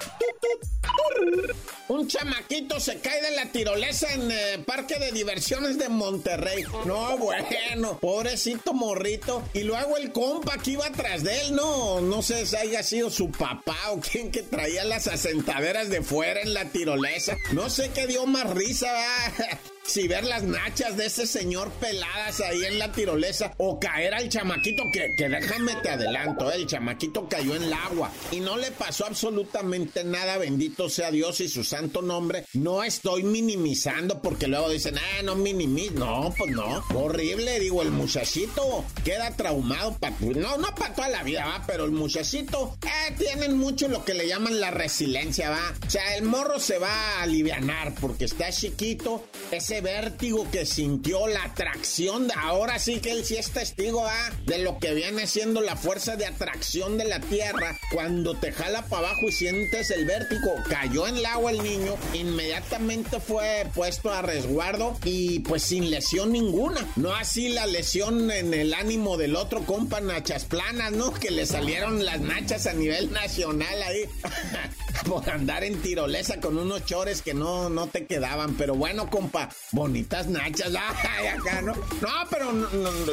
Un 1.88 2.08
chamaquito 2.08 2.80
se 2.80 2.98
cae 2.98 3.22
de 3.22 3.30
la 3.36 3.52
tirolesa 3.52 4.12
en 4.12 4.22
el 4.22 4.60
eh, 4.60 4.64
parque 4.66 4.98
de 4.98 5.12
diversiones 5.12 5.78
de 5.78 5.88
Monterrey. 5.88 6.64
No, 6.84 7.16
bueno, 7.16 7.98
pobrecito 8.00 8.74
morrito. 8.74 9.42
Y 9.52 9.60
luego 9.60 9.96
el 9.96 10.10
compa 10.10 10.58
que 10.58 10.72
iba 10.72 10.86
atrás 10.86 11.22
de 11.22 11.40
él, 11.42 11.54
no, 11.54 12.00
no 12.00 12.22
sé 12.22 12.44
si 12.44 12.56
haya 12.56 12.82
sido 12.82 13.08
su 13.10 13.30
papá 13.30 13.76
o 13.90 14.00
quien 14.00 14.32
que 14.32 14.42
traía 14.42 14.84
las 14.84 15.06
asentaderas 15.06 15.88
de 15.88 16.02
fuera 16.02 16.40
en 16.40 16.54
la 16.54 16.64
tirolesa. 16.64 17.36
No 17.52 17.70
sé 17.70 17.90
qué 17.94 18.08
dio 18.08 18.26
más 18.26 18.50
risa, 18.50 18.92
¿verdad? 18.92 19.60
si 19.86 20.08
ver 20.08 20.24
las 20.24 20.42
nachas 20.42 20.96
de 20.96 21.06
ese 21.06 21.26
señor 21.26 21.70
peladas 21.80 22.40
ahí 22.40 22.64
en 22.64 22.78
la 22.78 22.92
tirolesa 22.92 23.52
o 23.58 23.78
caer 23.78 24.14
al 24.14 24.28
chamaquito 24.28 24.82
que, 24.92 25.14
que 25.16 25.28
déjame 25.28 25.74
te 25.76 25.90
adelanto, 25.90 26.50
el 26.50 26.66
chamaquito 26.66 27.28
cayó 27.28 27.54
en 27.54 27.64
el 27.64 27.72
agua 27.72 28.10
y 28.30 28.40
no 28.40 28.56
le 28.56 28.70
pasó 28.72 29.06
absolutamente 29.06 30.04
nada, 30.04 30.38
bendito 30.38 30.88
sea 30.88 31.10
Dios 31.10 31.40
y 31.40 31.48
su 31.48 31.64
santo 31.64 32.02
nombre. 32.02 32.44
No 32.54 32.82
estoy 32.82 33.22
minimizando 33.22 34.20
porque 34.20 34.48
luego 34.48 34.70
dicen, 34.70 34.98
ah, 34.98 35.22
no 35.22 35.36
minimiz, 35.36 35.92
no, 35.92 36.34
pues 36.36 36.50
no, 36.50 36.84
horrible, 36.94 37.60
digo, 37.60 37.82
el 37.82 37.90
muchachito 37.90 38.84
queda 39.04 39.36
traumado, 39.36 39.96
no, 40.20 40.58
no 40.58 40.74
para 40.74 40.94
toda 40.94 41.08
la 41.08 41.22
vida, 41.22 41.46
va, 41.46 41.64
pero 41.66 41.84
el 41.84 41.92
muchachito, 41.92 42.76
eh, 42.82 43.14
tienen 43.18 43.56
mucho 43.56 43.88
lo 43.88 44.04
que 44.04 44.14
le 44.14 44.26
llaman 44.26 44.60
la 44.60 44.70
resiliencia, 44.70 45.50
va, 45.50 45.74
o 45.86 45.90
sea, 45.90 46.16
el 46.16 46.24
morro 46.24 46.58
se 46.58 46.78
va 46.78 47.18
a 47.18 47.22
alivianar 47.22 47.94
porque 48.00 48.24
está 48.24 48.50
chiquito, 48.50 49.24
ese 49.50 49.75
vértigo 49.80 50.48
que 50.50 50.66
sintió, 50.66 51.26
la 51.26 51.44
atracción, 51.44 52.28
ahora 52.36 52.78
sí 52.78 53.00
que 53.00 53.12
él 53.12 53.24
sí 53.24 53.36
es 53.36 53.50
testigo 53.50 54.06
de 54.44 54.58
lo 54.58 54.78
que 54.78 54.94
viene 54.94 55.26
siendo 55.26 55.60
la 55.60 55.76
fuerza 55.76 56.16
de 56.16 56.26
atracción 56.26 56.98
de 56.98 57.04
la 57.04 57.20
Tierra. 57.20 57.78
Cuando 57.92 58.34
te 58.34 58.52
jala 58.52 58.82
para 58.82 59.08
abajo 59.08 59.28
y 59.28 59.32
sientes 59.32 59.90
el 59.90 60.04
vértigo, 60.04 60.54
cayó 60.68 61.06
en 61.06 61.16
el 61.16 61.26
agua 61.26 61.50
el 61.50 61.62
niño, 61.62 61.94
inmediatamente 62.14 63.20
fue 63.20 63.66
puesto 63.74 64.12
a 64.12 64.22
resguardo 64.22 64.96
y 65.04 65.40
pues 65.40 65.62
sin 65.62 65.90
lesión 65.90 66.32
ninguna. 66.32 66.86
No 66.96 67.14
así 67.14 67.48
la 67.48 67.66
lesión 67.66 68.30
en 68.30 68.54
el 68.54 68.74
ánimo 68.74 69.16
del 69.16 69.36
otro 69.36 69.64
compa 69.64 70.00
Nachas 70.00 70.44
Planas, 70.44 70.92
¿no? 70.92 71.12
Que 71.12 71.30
le 71.30 71.46
salieron 71.46 72.04
las 72.04 72.20
nachas 72.20 72.66
a 72.66 72.72
nivel 72.72 73.12
nacional 73.12 73.82
ahí. 73.82 74.04
por 75.06 75.28
andar 75.30 75.64
en 75.64 75.80
tirolesa 75.82 76.40
con 76.40 76.58
unos 76.58 76.84
chores 76.84 77.22
que 77.22 77.34
no, 77.34 77.68
no 77.68 77.86
te 77.86 78.06
quedaban. 78.06 78.54
Pero 78.54 78.74
bueno, 78.74 79.10
compa, 79.10 79.48
bonitas 79.72 80.28
nachas. 80.28 80.72
Ay, 81.18 81.26
acá, 81.28 81.62
¿no? 81.62 81.74
No, 81.74 82.10
pero 82.30 82.52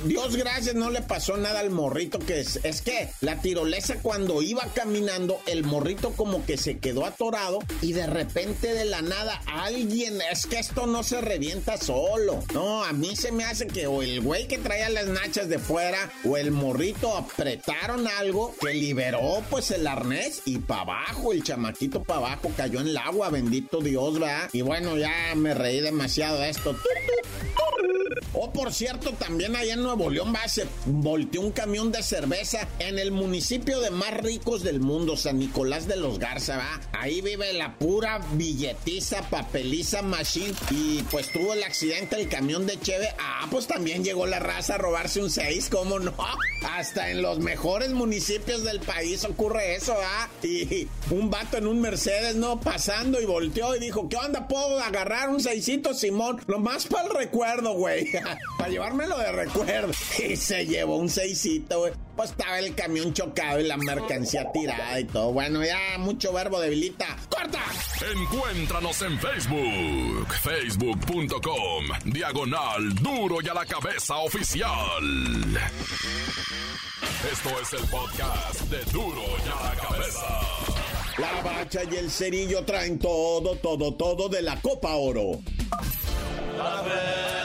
Dios 0.01 0.35
gracias, 0.35 0.75
no 0.75 0.89
le 0.89 1.01
pasó 1.01 1.37
nada 1.37 1.59
al 1.59 1.69
morrito. 1.69 2.19
Que 2.19 2.39
es, 2.39 2.59
es 2.63 2.81
que 2.81 3.09
la 3.21 3.41
tirolesa 3.41 3.95
cuando 4.01 4.41
iba 4.41 4.63
caminando, 4.73 5.39
el 5.45 5.63
morrito 5.63 6.11
como 6.11 6.45
que 6.45 6.57
se 6.57 6.79
quedó 6.79 7.05
atorado 7.05 7.59
y 7.81 7.93
de 7.93 8.07
repente 8.07 8.73
de 8.73 8.85
la 8.85 9.01
nada 9.01 9.41
alguien, 9.47 10.19
es 10.31 10.45
que 10.45 10.59
esto 10.59 10.87
no 10.87 11.03
se 11.03 11.21
revienta 11.21 11.77
solo. 11.77 12.43
No, 12.53 12.83
a 12.83 12.93
mí 12.93 13.15
se 13.15 13.31
me 13.31 13.43
hace 13.45 13.67
que 13.67 13.87
o 13.87 14.01
el 14.01 14.21
güey 14.21 14.47
que 14.47 14.57
traía 14.57 14.89
las 14.89 15.07
nachas 15.07 15.49
de 15.49 15.59
fuera 15.59 16.11
o 16.23 16.37
el 16.37 16.51
morrito 16.51 17.15
apretaron 17.15 18.07
algo 18.07 18.55
que 18.59 18.73
liberó 18.73 19.43
pues 19.49 19.71
el 19.71 19.87
arnés 19.87 20.41
y 20.45 20.59
para 20.59 20.81
abajo 20.81 21.33
el 21.33 21.43
chamaquito 21.43 22.03
para 22.03 22.19
abajo 22.19 22.51
cayó 22.55 22.81
en 22.81 22.87
el 22.87 22.97
agua, 22.97 23.29
bendito 23.29 23.81
Dios, 23.81 24.19
¿verdad? 24.19 24.49
Y 24.53 24.61
bueno, 24.61 24.97
ya 24.97 25.33
me 25.35 25.53
reí 25.53 25.79
demasiado 25.79 26.39
de 26.39 26.42
esto. 26.47 26.75
Por 28.63 28.71
cierto, 28.71 29.11
también 29.11 29.57
allá 29.57 29.73
en 29.73 29.83
Nuevo 29.83 30.09
León 30.09 30.33
va, 30.33 30.47
se 30.47 30.65
volteó 30.85 31.41
un 31.41 31.51
camión 31.51 31.91
de 31.91 32.01
cerveza 32.01 32.65
en 32.79 32.97
el 32.97 33.11
municipio 33.11 33.81
de 33.81 33.91
más 33.91 34.13
ricos 34.13 34.63
del 34.63 34.79
mundo, 34.79 35.17
San 35.17 35.37
Nicolás 35.37 35.85
de 35.85 35.97
los 35.97 36.17
Garza, 36.17 36.55
va. 36.55 36.79
Ahí 36.93 37.19
vive 37.19 37.51
la 37.51 37.77
pura 37.77 38.19
billetiza, 38.35 39.29
papeliza 39.29 40.01
machine. 40.01 40.53
Y 40.71 41.01
pues 41.11 41.29
tuvo 41.33 41.51
el 41.51 41.63
accidente 41.63 42.15
el 42.15 42.29
camión 42.29 42.65
de 42.65 42.79
Cheve. 42.79 43.09
Ah, 43.19 43.47
pues 43.51 43.67
también 43.67 44.01
llegó 44.01 44.25
la 44.27 44.39
raza 44.39 44.75
a 44.75 44.77
robarse 44.77 45.21
un 45.21 45.29
6, 45.29 45.67
¿cómo 45.69 45.99
no? 45.99 46.13
Hasta 46.61 47.11
en 47.11 47.21
los 47.21 47.39
mejores 47.39 47.89
municipios 47.89 48.63
del 48.63 48.79
país 48.79 49.25
ocurre 49.25 49.75
eso, 49.75 49.93
¿ah? 50.01 50.29
Y 50.41 50.87
un 51.11 51.29
vato 51.29 51.57
en 51.57 51.67
un 51.67 51.81
Mercedes, 51.81 52.37
¿no? 52.37 52.61
Pasando 52.61 53.19
y 53.19 53.25
volteó 53.25 53.75
y 53.75 53.79
dijo, 53.79 54.07
¿qué 54.07 54.15
onda? 54.15 54.47
¿Puedo 54.47 54.79
agarrar 54.79 55.27
un 55.27 55.41
seisito, 55.41 55.93
Simón? 55.93 56.41
Lo 56.47 56.59
más 56.59 56.87
para 56.87 57.09
el 57.09 57.13
recuerdo, 57.13 57.73
güey. 57.73 58.09
para 58.63 58.71
llevármelo 58.71 59.17
de 59.17 59.31
recuerdo. 59.31 59.91
Y 60.23 60.37
se 60.37 60.65
llevó 60.65 60.95
un 60.95 61.09
seisito, 61.09 61.79
güey. 61.79 61.93
Pues 62.15 62.29
estaba 62.29 62.59
el 62.59 62.73
camión 62.75 63.13
chocado 63.13 63.59
y 63.59 63.63
la 63.63 63.75
mercancía 63.75 64.51
tirada 64.53 64.99
y 64.99 65.03
todo. 65.03 65.33
Bueno, 65.33 65.63
ya 65.65 65.97
mucho 65.97 66.31
verbo 66.31 66.61
debilita. 66.61 67.17
¡Corta! 67.29 67.59
Encuéntranos 68.15 69.01
en 69.01 69.19
Facebook. 69.19 70.33
Facebook.com. 70.43 71.85
Diagonal 72.05 72.95
Duro 72.95 73.37
y 73.41 73.49
a 73.49 73.53
la 73.53 73.65
cabeza 73.65 74.17
oficial. 74.17 74.69
Esto 77.31 77.49
es 77.61 77.73
el 77.73 77.89
podcast 77.89 78.61
de 78.61 78.91
Duro 78.91 79.23
y 79.45 79.49
a 79.49 79.69
la 79.69 79.75
cabeza. 79.75 80.39
La 81.17 81.41
bacha 81.41 81.81
y 81.91 81.95
el 81.95 82.09
cerillo 82.09 82.63
traen 82.63 82.97
todo, 82.97 83.55
todo, 83.57 83.93
todo 83.95 84.29
de 84.29 84.41
la 84.41 84.61
Copa 84.61 84.95
Oro. 84.95 85.41
sorpresita 86.53 87.42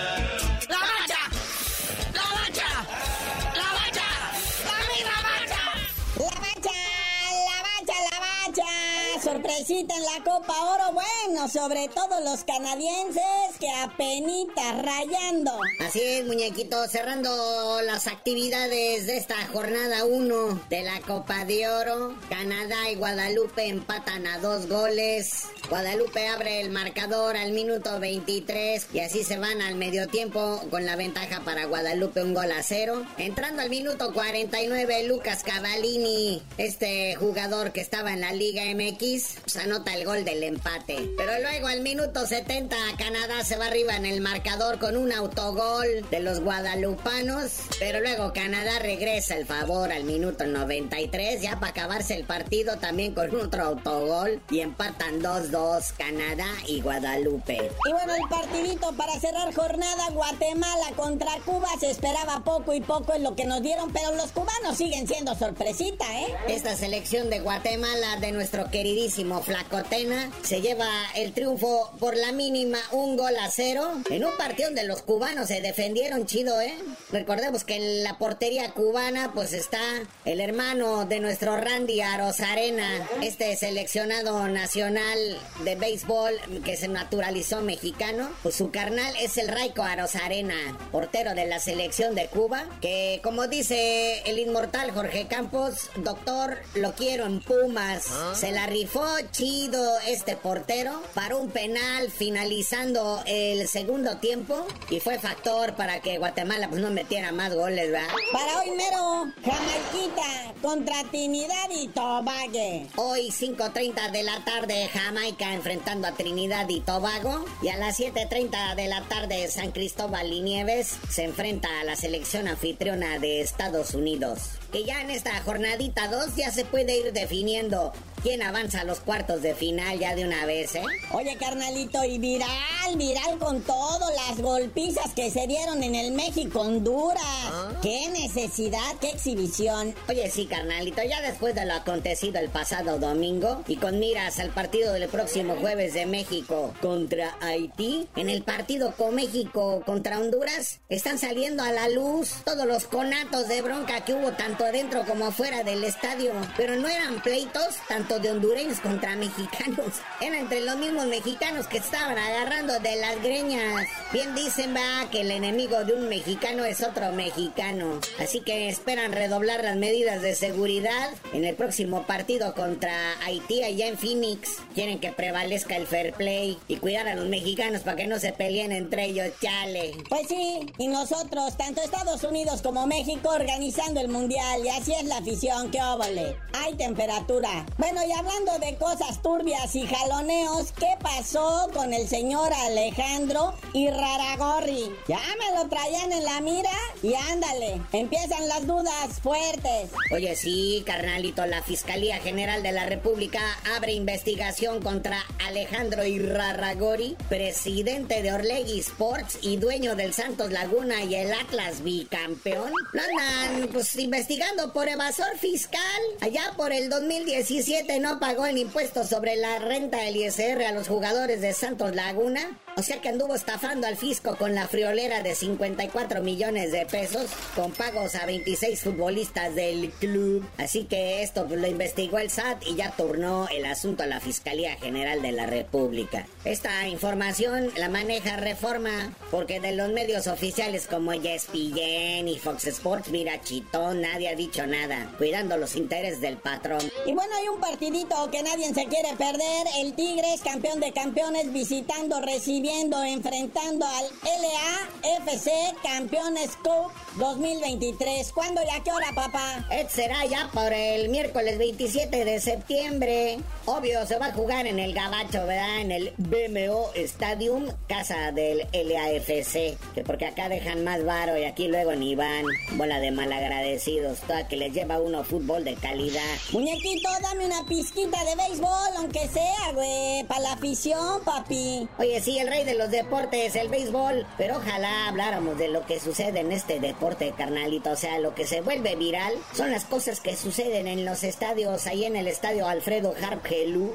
en 9.70 9.86
la 9.86 10.24
Copa 10.24 10.54
Oro, 10.64 10.94
bueno, 10.94 11.46
sobre 11.46 11.88
todo 11.88 12.22
los 12.24 12.42
canadienses 12.44 13.22
que 13.60 13.68
apenita 13.70 14.80
rayando. 14.80 15.60
Así 15.80 16.00
es, 16.00 16.24
muñequito, 16.24 16.88
cerrando 16.88 17.82
las 17.82 18.06
actividades 18.06 19.06
de 19.06 19.18
esta 19.18 19.36
jornada 19.48 20.06
1 20.06 20.62
de 20.70 20.82
la 20.84 20.98
Copa 21.00 21.44
de 21.44 21.68
Oro. 21.68 22.14
Canadá 22.30 22.88
y 22.90 22.94
Guadalupe 22.94 23.68
empatan 23.68 24.26
a 24.26 24.38
dos 24.38 24.68
goles. 24.68 25.42
Guadalupe 25.68 26.26
abre 26.28 26.62
el 26.62 26.70
marcador 26.70 27.36
al 27.36 27.52
minuto 27.52 28.00
23 28.00 28.86
y 28.94 29.00
así 29.00 29.22
se 29.22 29.36
van 29.36 29.60
al 29.60 29.74
medio 29.74 30.08
tiempo 30.08 30.62
con 30.70 30.86
la 30.86 30.96
ventaja 30.96 31.40
para 31.44 31.66
Guadalupe 31.66 32.22
un 32.22 32.32
gol 32.32 32.50
a 32.52 32.62
cero. 32.62 33.04
Entrando 33.18 33.60
al 33.60 33.68
minuto 33.68 34.14
49, 34.14 35.02
Lucas 35.08 35.42
Cavallini, 35.42 36.42
este 36.56 37.16
jugador 37.16 37.72
que 37.72 37.82
estaba 37.82 38.14
en 38.14 38.22
la 38.22 38.32
Liga 38.32 38.62
MX, 38.74 39.57
anota 39.60 39.94
el 39.94 40.04
gol 40.04 40.24
del 40.24 40.42
empate. 40.42 41.10
Pero 41.16 41.38
luego 41.40 41.68
al 41.68 41.80
minuto 41.82 42.26
70 42.26 42.76
Canadá 42.96 43.44
se 43.44 43.56
va 43.56 43.66
arriba 43.66 43.96
en 43.96 44.06
el 44.06 44.20
marcador 44.20 44.78
con 44.78 44.96
un 44.96 45.12
autogol 45.12 45.86
de 46.10 46.20
los 46.20 46.40
guadalupanos. 46.40 47.52
Pero 47.78 48.00
luego 48.00 48.32
Canadá 48.32 48.78
regresa 48.80 49.36
el 49.36 49.46
favor 49.46 49.92
al 49.92 50.04
minuto 50.04 50.46
93 50.46 51.42
ya 51.42 51.58
para 51.60 51.70
acabarse 51.70 52.14
el 52.14 52.24
partido 52.24 52.78
también 52.78 53.14
con 53.14 53.34
otro 53.34 53.64
autogol 53.64 54.40
y 54.50 54.60
empatan 54.60 55.20
2-2 55.20 55.92
Canadá 55.96 56.48
y 56.66 56.80
Guadalupe. 56.80 57.70
Y 57.86 57.92
bueno, 57.92 58.14
el 58.14 58.28
partidito 58.28 58.92
para 58.92 59.18
cerrar 59.20 59.54
jornada 59.54 60.10
Guatemala 60.10 60.90
contra 60.96 61.32
Cuba 61.44 61.68
se 61.78 61.90
esperaba 61.90 62.42
poco 62.44 62.74
y 62.74 62.80
poco 62.80 63.14
en 63.14 63.22
lo 63.22 63.34
que 63.34 63.44
nos 63.44 63.62
dieron, 63.62 63.92
pero 63.92 64.14
los 64.14 64.32
cubanos 64.32 64.76
siguen 64.76 65.06
siendo 65.06 65.34
sorpresita, 65.34 66.04
¿eh? 66.20 66.34
Esta 66.48 66.76
selección 66.76 67.30
de 67.30 67.40
Guatemala 67.40 68.16
de 68.20 68.32
nuestro 68.32 68.70
queridísimo 68.70 69.42
Flacotena 69.48 70.30
se 70.42 70.60
lleva 70.60 70.86
el 71.16 71.32
triunfo 71.32 71.90
por 71.98 72.14
la 72.14 72.32
mínima 72.32 72.78
un 72.92 73.16
gol 73.16 73.34
a 73.36 73.50
cero 73.50 73.92
en 74.10 74.26
un 74.26 74.36
partido 74.36 74.68
donde 74.68 74.84
los 74.84 75.00
cubanos 75.00 75.48
se 75.48 75.62
defendieron 75.62 76.26
chido, 76.26 76.60
¿eh? 76.60 76.74
Recordemos 77.10 77.64
que 77.64 77.76
en 77.76 78.04
la 78.04 78.18
portería 78.18 78.72
cubana 78.72 79.32
pues 79.32 79.54
está 79.54 79.80
el 80.26 80.42
hermano 80.42 81.06
de 81.06 81.20
nuestro 81.20 81.56
Randy 81.56 82.02
Arozarena, 82.02 83.08
este 83.22 83.56
seleccionado 83.56 84.46
nacional 84.48 85.18
de 85.64 85.76
béisbol 85.76 86.34
que 86.62 86.76
se 86.76 86.88
naturalizó 86.88 87.62
mexicano, 87.62 88.28
pues 88.42 88.54
su 88.54 88.70
carnal 88.70 89.14
es 89.18 89.38
el 89.38 89.48
Raico 89.48 89.82
Arozarena, 89.82 90.76
portero 90.92 91.34
de 91.34 91.46
la 91.46 91.58
selección 91.58 92.14
de 92.14 92.26
Cuba, 92.26 92.66
que 92.82 93.20
como 93.24 93.48
dice 93.48 94.20
el 94.26 94.38
inmortal 94.38 94.90
Jorge 94.90 95.26
Campos, 95.26 95.88
doctor, 95.96 96.58
lo 96.74 96.92
quiero 96.92 97.24
en 97.24 97.40
Pumas, 97.40 98.08
¿Ah? 98.10 98.34
se 98.38 98.52
la 98.52 98.66
rifó 98.66 99.06
chido 99.38 100.00
este 100.08 100.34
portero, 100.34 101.00
paró 101.14 101.38
un 101.38 101.50
penal 101.50 102.10
finalizando 102.10 103.22
el 103.24 103.68
segundo 103.68 104.16
tiempo 104.16 104.66
y 104.90 104.98
fue 104.98 105.20
factor 105.20 105.76
para 105.76 106.00
que 106.00 106.18
Guatemala 106.18 106.68
pues 106.68 106.82
no 106.82 106.90
metiera 106.90 107.30
más 107.30 107.54
goles, 107.54 107.92
¿verdad? 107.92 108.08
Para 108.32 108.58
hoy 108.58 108.72
mero, 108.72 109.32
Jamaiquita 109.44 110.54
contra 110.60 111.04
Trinidad 111.04 111.70
y 111.70 111.86
Tobago. 111.86 112.88
Hoy 112.96 113.28
5.30 113.28 114.10
de 114.10 114.24
la 114.24 114.44
tarde 114.44 114.88
Jamaica 114.92 115.54
enfrentando 115.54 116.08
a 116.08 116.16
Trinidad 116.16 116.68
y 116.68 116.80
Tobago 116.80 117.44
y 117.62 117.68
a 117.68 117.76
las 117.76 118.00
7.30 118.00 118.74
de 118.74 118.88
la 118.88 119.02
tarde 119.02 119.46
San 119.46 119.70
Cristóbal 119.70 120.32
y 120.32 120.40
Nieves 120.40 120.96
se 121.08 121.22
enfrenta 121.22 121.68
a 121.78 121.84
la 121.84 121.94
selección 121.94 122.48
anfitriona 122.48 123.20
de 123.20 123.40
Estados 123.40 123.94
Unidos. 123.94 124.40
Que 124.72 124.84
ya 124.84 125.00
en 125.00 125.10
esta 125.10 125.40
jornadita 125.44 126.08
2 126.08 126.34
ya 126.34 126.50
se 126.50 126.64
puede 126.64 126.98
ir 126.98 127.12
definiendo 127.12 127.92
quién 128.22 128.42
avanza 128.42 128.80
a 128.80 128.84
los 128.84 129.00
cuartos 129.00 129.42
de 129.42 129.54
final 129.54 129.98
ya 129.98 130.14
de 130.14 130.24
una 130.24 130.46
vez, 130.46 130.74
¿eh? 130.74 130.82
Oye, 131.12 131.36
carnalito, 131.36 132.04
y 132.04 132.18
viral, 132.18 132.96
viral 132.96 133.38
con 133.38 133.62
todo, 133.62 134.10
las 134.26 134.40
golpizas 134.40 135.12
que 135.14 135.30
se 135.30 135.46
dieron 135.46 135.82
en 135.82 135.94
el 135.94 136.12
México-Honduras. 136.12 137.22
¿Ah? 137.22 137.72
¡Qué 137.82 138.08
necesidad, 138.10 138.96
qué 139.00 139.10
exhibición! 139.10 139.94
Oye, 140.08 140.30
sí, 140.30 140.46
carnalito, 140.46 141.02
ya 141.02 141.20
después 141.20 141.54
de 141.54 141.64
lo 141.64 141.74
acontecido 141.74 142.38
el 142.38 142.48
pasado 142.48 142.98
domingo 142.98 143.62
y 143.66 143.76
con 143.76 143.98
miras 143.98 144.38
al 144.38 144.50
partido 144.50 144.92
del 144.92 145.08
próximo 145.08 145.56
jueves 145.56 145.94
de 145.94 146.06
México 146.06 146.74
contra 146.80 147.36
Haití, 147.40 148.08
en 148.16 148.28
el 148.28 148.42
partido 148.42 148.92
con 148.96 149.14
México 149.14 149.82
contra 149.86 150.18
Honduras, 150.18 150.80
están 150.88 151.18
saliendo 151.18 151.62
a 151.62 151.72
la 151.72 151.88
luz 151.88 152.32
todos 152.44 152.66
los 152.66 152.84
conatos 152.84 153.48
de 153.48 153.62
bronca 153.62 154.04
que 154.04 154.14
hubo 154.14 154.32
tanto 154.32 154.64
adentro 154.64 155.04
como 155.04 155.26
afuera 155.26 155.62
del 155.62 155.84
estadio. 155.84 156.32
Pero 156.56 156.76
no 156.76 156.88
eran 156.88 157.22
pleitos, 157.22 157.76
tanto 157.88 158.07
de 158.08 158.30
hondureños 158.30 158.80
contra 158.80 159.14
mexicanos. 159.16 160.00
Era 160.20 160.38
entre 160.38 160.60
los 160.62 160.76
mismos 160.76 161.06
mexicanos 161.06 161.66
que 161.66 161.78
estaban 161.78 162.16
agarrando 162.16 162.80
de 162.80 162.96
las 162.96 163.22
greñas. 163.22 163.86
Bien 164.12 164.34
dicen, 164.34 164.74
va, 164.74 165.10
que 165.10 165.20
el 165.20 165.30
enemigo 165.30 165.84
de 165.84 165.92
un 165.92 166.08
mexicano 166.08 166.64
es 166.64 166.82
otro 166.82 167.12
mexicano. 167.12 168.00
Así 168.18 168.40
que 168.40 168.68
esperan 168.68 169.12
redoblar 169.12 169.62
las 169.62 169.76
medidas 169.76 170.22
de 170.22 170.34
seguridad 170.34 171.10
en 171.34 171.44
el 171.44 171.54
próximo 171.54 172.04
partido 172.04 172.54
contra 172.54 172.92
Haití 173.24 173.62
allá 173.62 173.88
en 173.88 173.98
Phoenix. 173.98 174.56
Quieren 174.74 174.98
que 174.98 175.12
prevalezca 175.12 175.76
el 175.76 175.86
fair 175.86 176.14
play 176.14 176.58
y 176.66 176.76
cuidar 176.76 177.06
a 177.08 177.14
los 177.14 177.26
mexicanos 177.26 177.82
para 177.82 177.96
que 177.96 178.06
no 178.06 178.18
se 178.18 178.32
peleen 178.32 178.72
entre 178.72 179.04
ellos, 179.04 179.28
chale. 179.42 179.92
Pues 180.08 180.28
sí, 180.28 180.72
y 180.78 180.88
nosotros, 180.88 181.56
tanto 181.58 181.82
Estados 181.82 182.24
Unidos 182.24 182.62
como 182.62 182.86
México, 182.86 183.28
organizando 183.28 184.00
el 184.00 184.08
mundial. 184.08 184.64
Y 184.64 184.68
así 184.70 184.94
es 184.94 185.04
la 185.04 185.18
afición, 185.18 185.70
qué 185.70 185.82
óvole. 185.82 186.36
Hay 186.54 186.74
temperatura. 186.74 187.66
Bueno, 187.76 187.97
y 188.06 188.12
hablando 188.12 188.58
de 188.58 188.76
cosas 188.76 189.20
turbias 189.22 189.74
y 189.74 189.86
jaloneos, 189.86 190.72
¿qué 190.72 190.94
pasó 191.00 191.68
con 191.74 191.92
el 191.92 192.06
señor 192.08 192.52
Alejandro 192.52 193.54
y 193.72 193.88
Raragorri? 193.90 194.94
Ya 195.08 195.20
me 195.38 195.58
lo 195.58 195.68
traían 195.68 196.12
en 196.12 196.24
la 196.24 196.40
mira 196.40 196.70
y 197.02 197.14
ándale, 197.14 197.80
empiezan 197.92 198.46
las 198.46 198.66
dudas 198.66 199.20
fuertes. 199.22 199.90
Oye, 200.12 200.36
sí, 200.36 200.82
carnalito, 200.86 201.44
la 201.46 201.62
Fiscalía 201.62 202.18
General 202.18 202.62
de 202.62 202.72
la 202.72 202.86
República 202.86 203.40
abre 203.76 203.92
investigación 203.92 204.80
contra 204.80 205.24
Alejandro 205.46 206.04
Irraragori, 206.04 207.16
presidente 207.28 208.22
de 208.22 208.32
Orlegui 208.32 208.78
Sports 208.80 209.38
y 209.42 209.56
dueño 209.56 209.96
del 209.96 210.14
Santos 210.14 210.52
Laguna 210.52 211.02
y 211.04 211.14
el 211.14 211.32
Atlas 211.32 211.82
bicampeón. 211.82 212.72
Lo 212.92 213.02
andan, 213.02 213.68
pues, 213.72 213.96
investigando 213.96 214.72
por 214.72 214.88
evasor 214.88 215.36
fiscal 215.38 215.80
allá 216.20 216.52
por 216.56 216.72
el 216.72 216.88
2017 216.88 217.87
no 217.96 218.20
pagó 218.20 218.44
el 218.44 218.58
impuesto 218.58 219.02
sobre 219.04 219.36
la 219.36 219.58
renta 219.58 220.02
del 220.02 220.16
ISR 220.16 220.62
a 220.66 220.72
los 220.72 220.88
jugadores 220.88 221.40
de 221.40 221.54
Santos 221.54 221.94
Laguna 221.94 222.60
o 222.78 222.82
sea 222.84 223.00
que 223.00 223.08
anduvo 223.08 223.34
estafando 223.34 223.88
al 223.88 223.96
fisco 223.96 224.36
con 224.36 224.54
la 224.54 224.68
friolera 224.68 225.20
de 225.20 225.34
54 225.34 226.22
millones 226.22 226.70
de 226.70 226.86
pesos 226.86 227.28
con 227.56 227.72
pagos 227.72 228.14
a 228.14 228.24
26 228.24 228.80
futbolistas 228.80 229.52
del 229.56 229.90
club. 229.90 230.48
Así 230.58 230.84
que 230.84 231.24
esto 231.24 231.48
lo 231.50 231.66
investigó 231.66 232.20
el 232.20 232.30
SAT 232.30 232.64
y 232.68 232.76
ya 232.76 232.92
turnó 232.92 233.48
el 233.48 233.64
asunto 233.64 234.04
a 234.04 234.06
la 234.06 234.20
Fiscalía 234.20 234.76
General 234.76 235.20
de 235.20 235.32
la 235.32 235.46
República. 235.46 236.28
Esta 236.44 236.86
información 236.86 237.72
la 237.76 237.88
maneja 237.88 238.36
Reforma 238.36 239.12
porque 239.32 239.58
de 239.58 239.72
los 239.72 239.90
medios 239.90 240.28
oficiales 240.28 240.86
como 240.86 241.12
ESPN 241.12 242.28
y 242.28 242.38
Fox 242.38 242.68
Sports, 242.68 243.08
mira 243.10 243.40
chitón, 243.40 244.02
nadie 244.02 244.28
ha 244.28 244.36
dicho 244.36 244.68
nada, 244.68 245.12
cuidando 245.18 245.56
los 245.56 245.74
intereses 245.74 246.20
del 246.20 246.36
patrón. 246.36 246.82
Y 247.06 247.12
bueno, 247.12 247.34
hay 247.34 247.48
un 247.48 247.60
partidito 247.60 248.30
que 248.30 248.44
nadie 248.44 248.72
se 248.72 248.86
quiere 248.86 249.16
perder. 249.18 249.66
El 249.78 249.94
Tigres, 249.94 250.42
campeón 250.44 250.78
de 250.78 250.92
campeones, 250.92 251.52
visitando, 251.52 252.20
recibiendo 252.20 252.67
enfrentando 252.70 253.86
al 253.86 254.04
LAFC 254.22 255.50
Campeones 255.82 256.50
Cup 256.62 256.92
2023. 257.16 258.32
¿Cuándo 258.32 258.60
y 258.62 258.68
a 258.68 258.82
qué 258.82 258.92
hora, 258.92 259.12
papá? 259.14 259.66
será 259.88 260.26
ya 260.26 260.50
por 260.52 260.72
el 260.72 261.08
miércoles 261.08 261.58
27 261.58 262.24
de 262.24 262.40
septiembre. 262.40 263.38
Obvio, 263.64 264.06
se 264.06 264.18
va 264.18 264.26
a 264.26 264.32
jugar 264.32 264.66
en 264.66 264.78
el 264.78 264.92
Gabacho, 264.92 265.46
¿verdad? 265.46 265.80
En 265.80 265.92
el 265.92 266.12
BMO 266.18 266.90
Stadium, 266.94 267.68
casa 267.88 268.32
del 268.32 268.58
LAFC. 268.72 269.76
Que 269.94 270.04
porque 270.04 270.26
acá 270.26 270.48
dejan 270.48 270.84
más 270.84 271.04
varo 271.04 271.38
y 271.38 271.44
aquí 271.44 271.68
luego 271.68 271.94
ni 271.94 272.14
van. 272.14 272.44
Bola 272.72 273.00
de 273.00 273.10
malagradecidos. 273.10 274.20
Toda 274.20 274.46
que 274.46 274.56
les 274.56 274.72
lleva 274.72 275.00
uno 275.00 275.24
fútbol 275.24 275.64
de 275.64 275.74
calidad. 275.74 276.22
Muñequito, 276.52 277.08
dame 277.22 277.46
una 277.46 277.64
pizquita 277.66 278.22
de 278.24 278.36
béisbol, 278.36 278.96
aunque 278.98 279.26
sea, 279.28 279.72
güey. 279.72 280.24
Para 280.24 280.40
la 280.40 280.52
afición, 280.52 281.22
papi. 281.24 281.88
Oye, 281.98 282.20
sí, 282.20 282.38
el 282.38 282.47
rey 282.48 282.64
de 282.64 282.74
los 282.74 282.90
deportes, 282.90 283.56
el 283.56 283.68
béisbol. 283.68 284.26
Pero 284.36 284.56
ojalá 284.56 285.08
habláramos 285.08 285.58
de 285.58 285.68
lo 285.68 285.84
que 285.86 286.00
sucede 286.00 286.40
en 286.40 286.52
este 286.52 286.80
deporte, 286.80 287.32
carnalito. 287.36 287.90
O 287.90 287.96
sea, 287.96 288.18
lo 288.18 288.34
que 288.34 288.46
se 288.46 288.60
vuelve 288.60 288.96
viral 288.96 289.34
son 289.54 289.70
las 289.70 289.84
cosas 289.84 290.20
que 290.20 290.36
suceden 290.36 290.86
en 290.86 291.04
los 291.04 291.24
estadios. 291.24 291.86
Ahí 291.86 292.04
en 292.04 292.16
el 292.16 292.28
estadio 292.28 292.66
Alfredo 292.66 293.14
Harp 293.22 293.38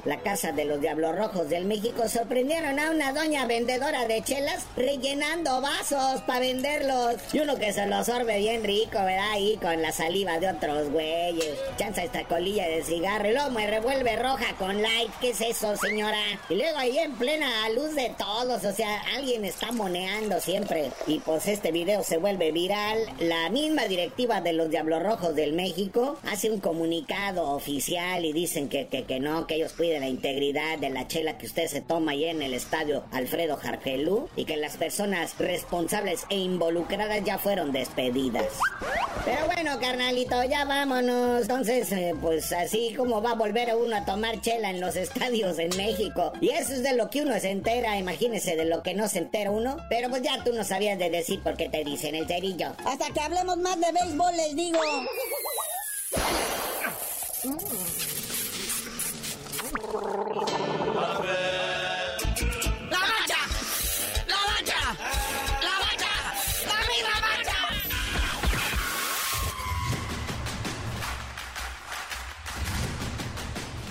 la 0.06 0.20
casa 0.20 0.52
de 0.52 0.66
los 0.66 0.82
Diablos 0.82 1.16
Rojos 1.16 1.50
del 1.50 1.66
México, 1.66 2.08
sorprendieron 2.08 2.80
a 2.80 2.92
una 2.92 3.14
doña 3.14 3.46
vendedora 3.46 4.08
de 4.08 4.22
chelas 4.24 4.66
rellenando 4.76 5.62
vasos 5.62 6.22
para 6.22 6.40
venderlos. 6.40 7.16
Y 7.34 7.40
uno 7.40 7.56
que 7.58 7.74
se 7.74 7.86
los 7.86 8.06
sorbe 8.06 8.38
bien 8.40 8.64
rico, 8.64 8.94
¿verdad? 8.94 9.32
Ahí 9.32 9.58
con 9.62 9.82
la 9.82 9.92
saliva 9.92 10.40
de 10.40 10.50
otros 10.50 10.90
güeyes. 10.90 11.58
Chanza 11.78 12.04
esta 12.04 12.24
colilla 12.26 12.68
de 12.68 12.84
cigarro 12.84 13.30
y 13.30 13.34
luego 13.34 13.52
me 13.52 13.68
revuelve 13.68 14.16
roja 14.16 14.56
con 14.58 14.82
light. 14.82 15.12
¿Qué 15.22 15.30
es 15.30 15.42
eso, 15.42 15.76
señora? 15.78 16.18
Y 16.50 16.56
luego 16.56 16.78
ahí 16.78 16.98
en 16.98 17.14
plena 17.14 17.70
luz 17.70 17.96
de 17.96 18.10
todos, 18.44 18.66
o 18.66 18.74
sea, 18.74 19.02
alguien 19.16 19.46
está 19.46 19.72
moneando 19.72 20.40
siempre. 20.42 20.92
Y 21.08 21.20
pues 21.20 21.48
este 21.48 21.72
video 21.72 22.04
se 22.04 22.18
vuelve 22.18 22.52
viral. 22.52 23.00
La 23.20 23.50
misma 23.50 23.86
directiva 23.86 24.42
de 24.42 24.52
los 24.52 24.70
Diablos 24.70 25.02
Rojos 25.02 25.34
del 25.36 25.54
México 25.54 26.18
hace 26.30 26.52
un 26.52 26.60
comunicado 26.60 27.52
oficial 27.52 28.26
y 28.26 28.34
dicen 28.34 28.68
que, 28.68 28.88
que, 28.88 29.06
que 29.06 29.22
no, 29.22 29.48
que 29.48 29.56
ellos 29.56 29.72
cuiden 29.74 30.02
la 30.02 30.10
integridad 30.10 30.78
de 30.78 30.90
la 30.90 31.08
chela 31.08 31.38
que 31.38 31.46
usted 31.46 31.68
se 31.68 31.80
toma 31.80 32.12
ahí 32.12 32.26
en 32.26 32.42
el 32.42 32.54
estadio 32.54 33.04
Alfredo 33.12 33.56
Jargelú 33.56 34.28
y 34.36 34.44
que 34.44 34.58
las 34.58 34.76
personas 34.76 35.36
responsables 35.38 36.26
e 36.30 36.36
involucradas 36.36 37.24
ya 37.24 37.38
fueron 37.38 37.72
despedidas. 37.72 38.48
Pero 39.24 39.46
bueno, 39.46 39.80
carnalito, 39.80 40.44
ya 40.44 40.66
vámonos. 40.66 41.44
Entonces, 41.44 41.90
eh, 41.94 42.14
pues 42.20 42.52
así 42.52 42.94
como 42.98 43.22
va 43.22 43.32
a 43.32 43.36
volver 43.36 43.74
uno 43.74 43.96
a 43.96 44.04
tomar 44.04 44.42
chela 44.42 44.70
en 44.70 44.82
los 44.82 44.96
estadios 44.98 45.60
en 45.60 45.76
México. 45.78 46.34
Y 46.42 46.50
eso 46.50 46.74
es 46.74 46.84
de 46.84 46.94
lo 46.94 47.10
que 47.10 47.22
uno 47.22 47.40
se 47.40 47.52
entera, 47.52 47.98
de 48.42 48.66
lo 48.66 48.82
que 48.82 48.94
no 48.94 49.08
se 49.08 49.20
entera 49.20 49.52
uno. 49.52 49.78
Pero 49.90 50.10
pues 50.10 50.22
ya 50.22 50.44
tú 50.44 50.54
no 50.54 50.64
sabías 50.64 50.98
de 50.98 51.10
decir 51.10 51.42
por 51.44 51.56
qué 51.56 51.70
te 51.70 51.84
dicen 51.84 52.16
el 52.16 52.28
cerillo. 52.28 52.74
Hasta 52.86 53.12
que 53.12 53.20
hablemos 53.20 53.58
más 53.58 53.80
de 53.80 53.92
béisbol, 53.92 54.36
les 54.36 54.56
digo. 54.56 54.80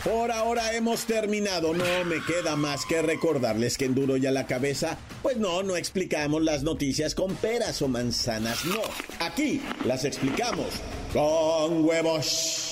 Por 0.04 0.32
ahora 0.32 0.74
hemos 0.74 1.04
terminado. 1.04 1.72
No 1.74 2.04
me 2.04 2.20
queda 2.24 2.56
más 2.56 2.84
que 2.86 3.02
recordarles 3.02 3.78
que 3.78 3.84
en 3.84 3.94
Duro 3.94 4.16
y 4.16 4.26
a 4.26 4.32
la 4.32 4.46
cabeza, 4.46 4.98
pues 5.22 5.36
no, 5.36 5.62
no 5.62 5.76
explicamos 5.76 6.42
las 6.42 6.64
noticias 6.64 7.14
con 7.14 7.36
peras 7.36 7.80
o 7.82 7.88
manzanas, 7.88 8.64
no. 8.64 8.80
Aquí 9.20 9.62
las 9.84 10.04
explicamos 10.04 10.66
con 11.12 11.84
huevos. 11.84 12.71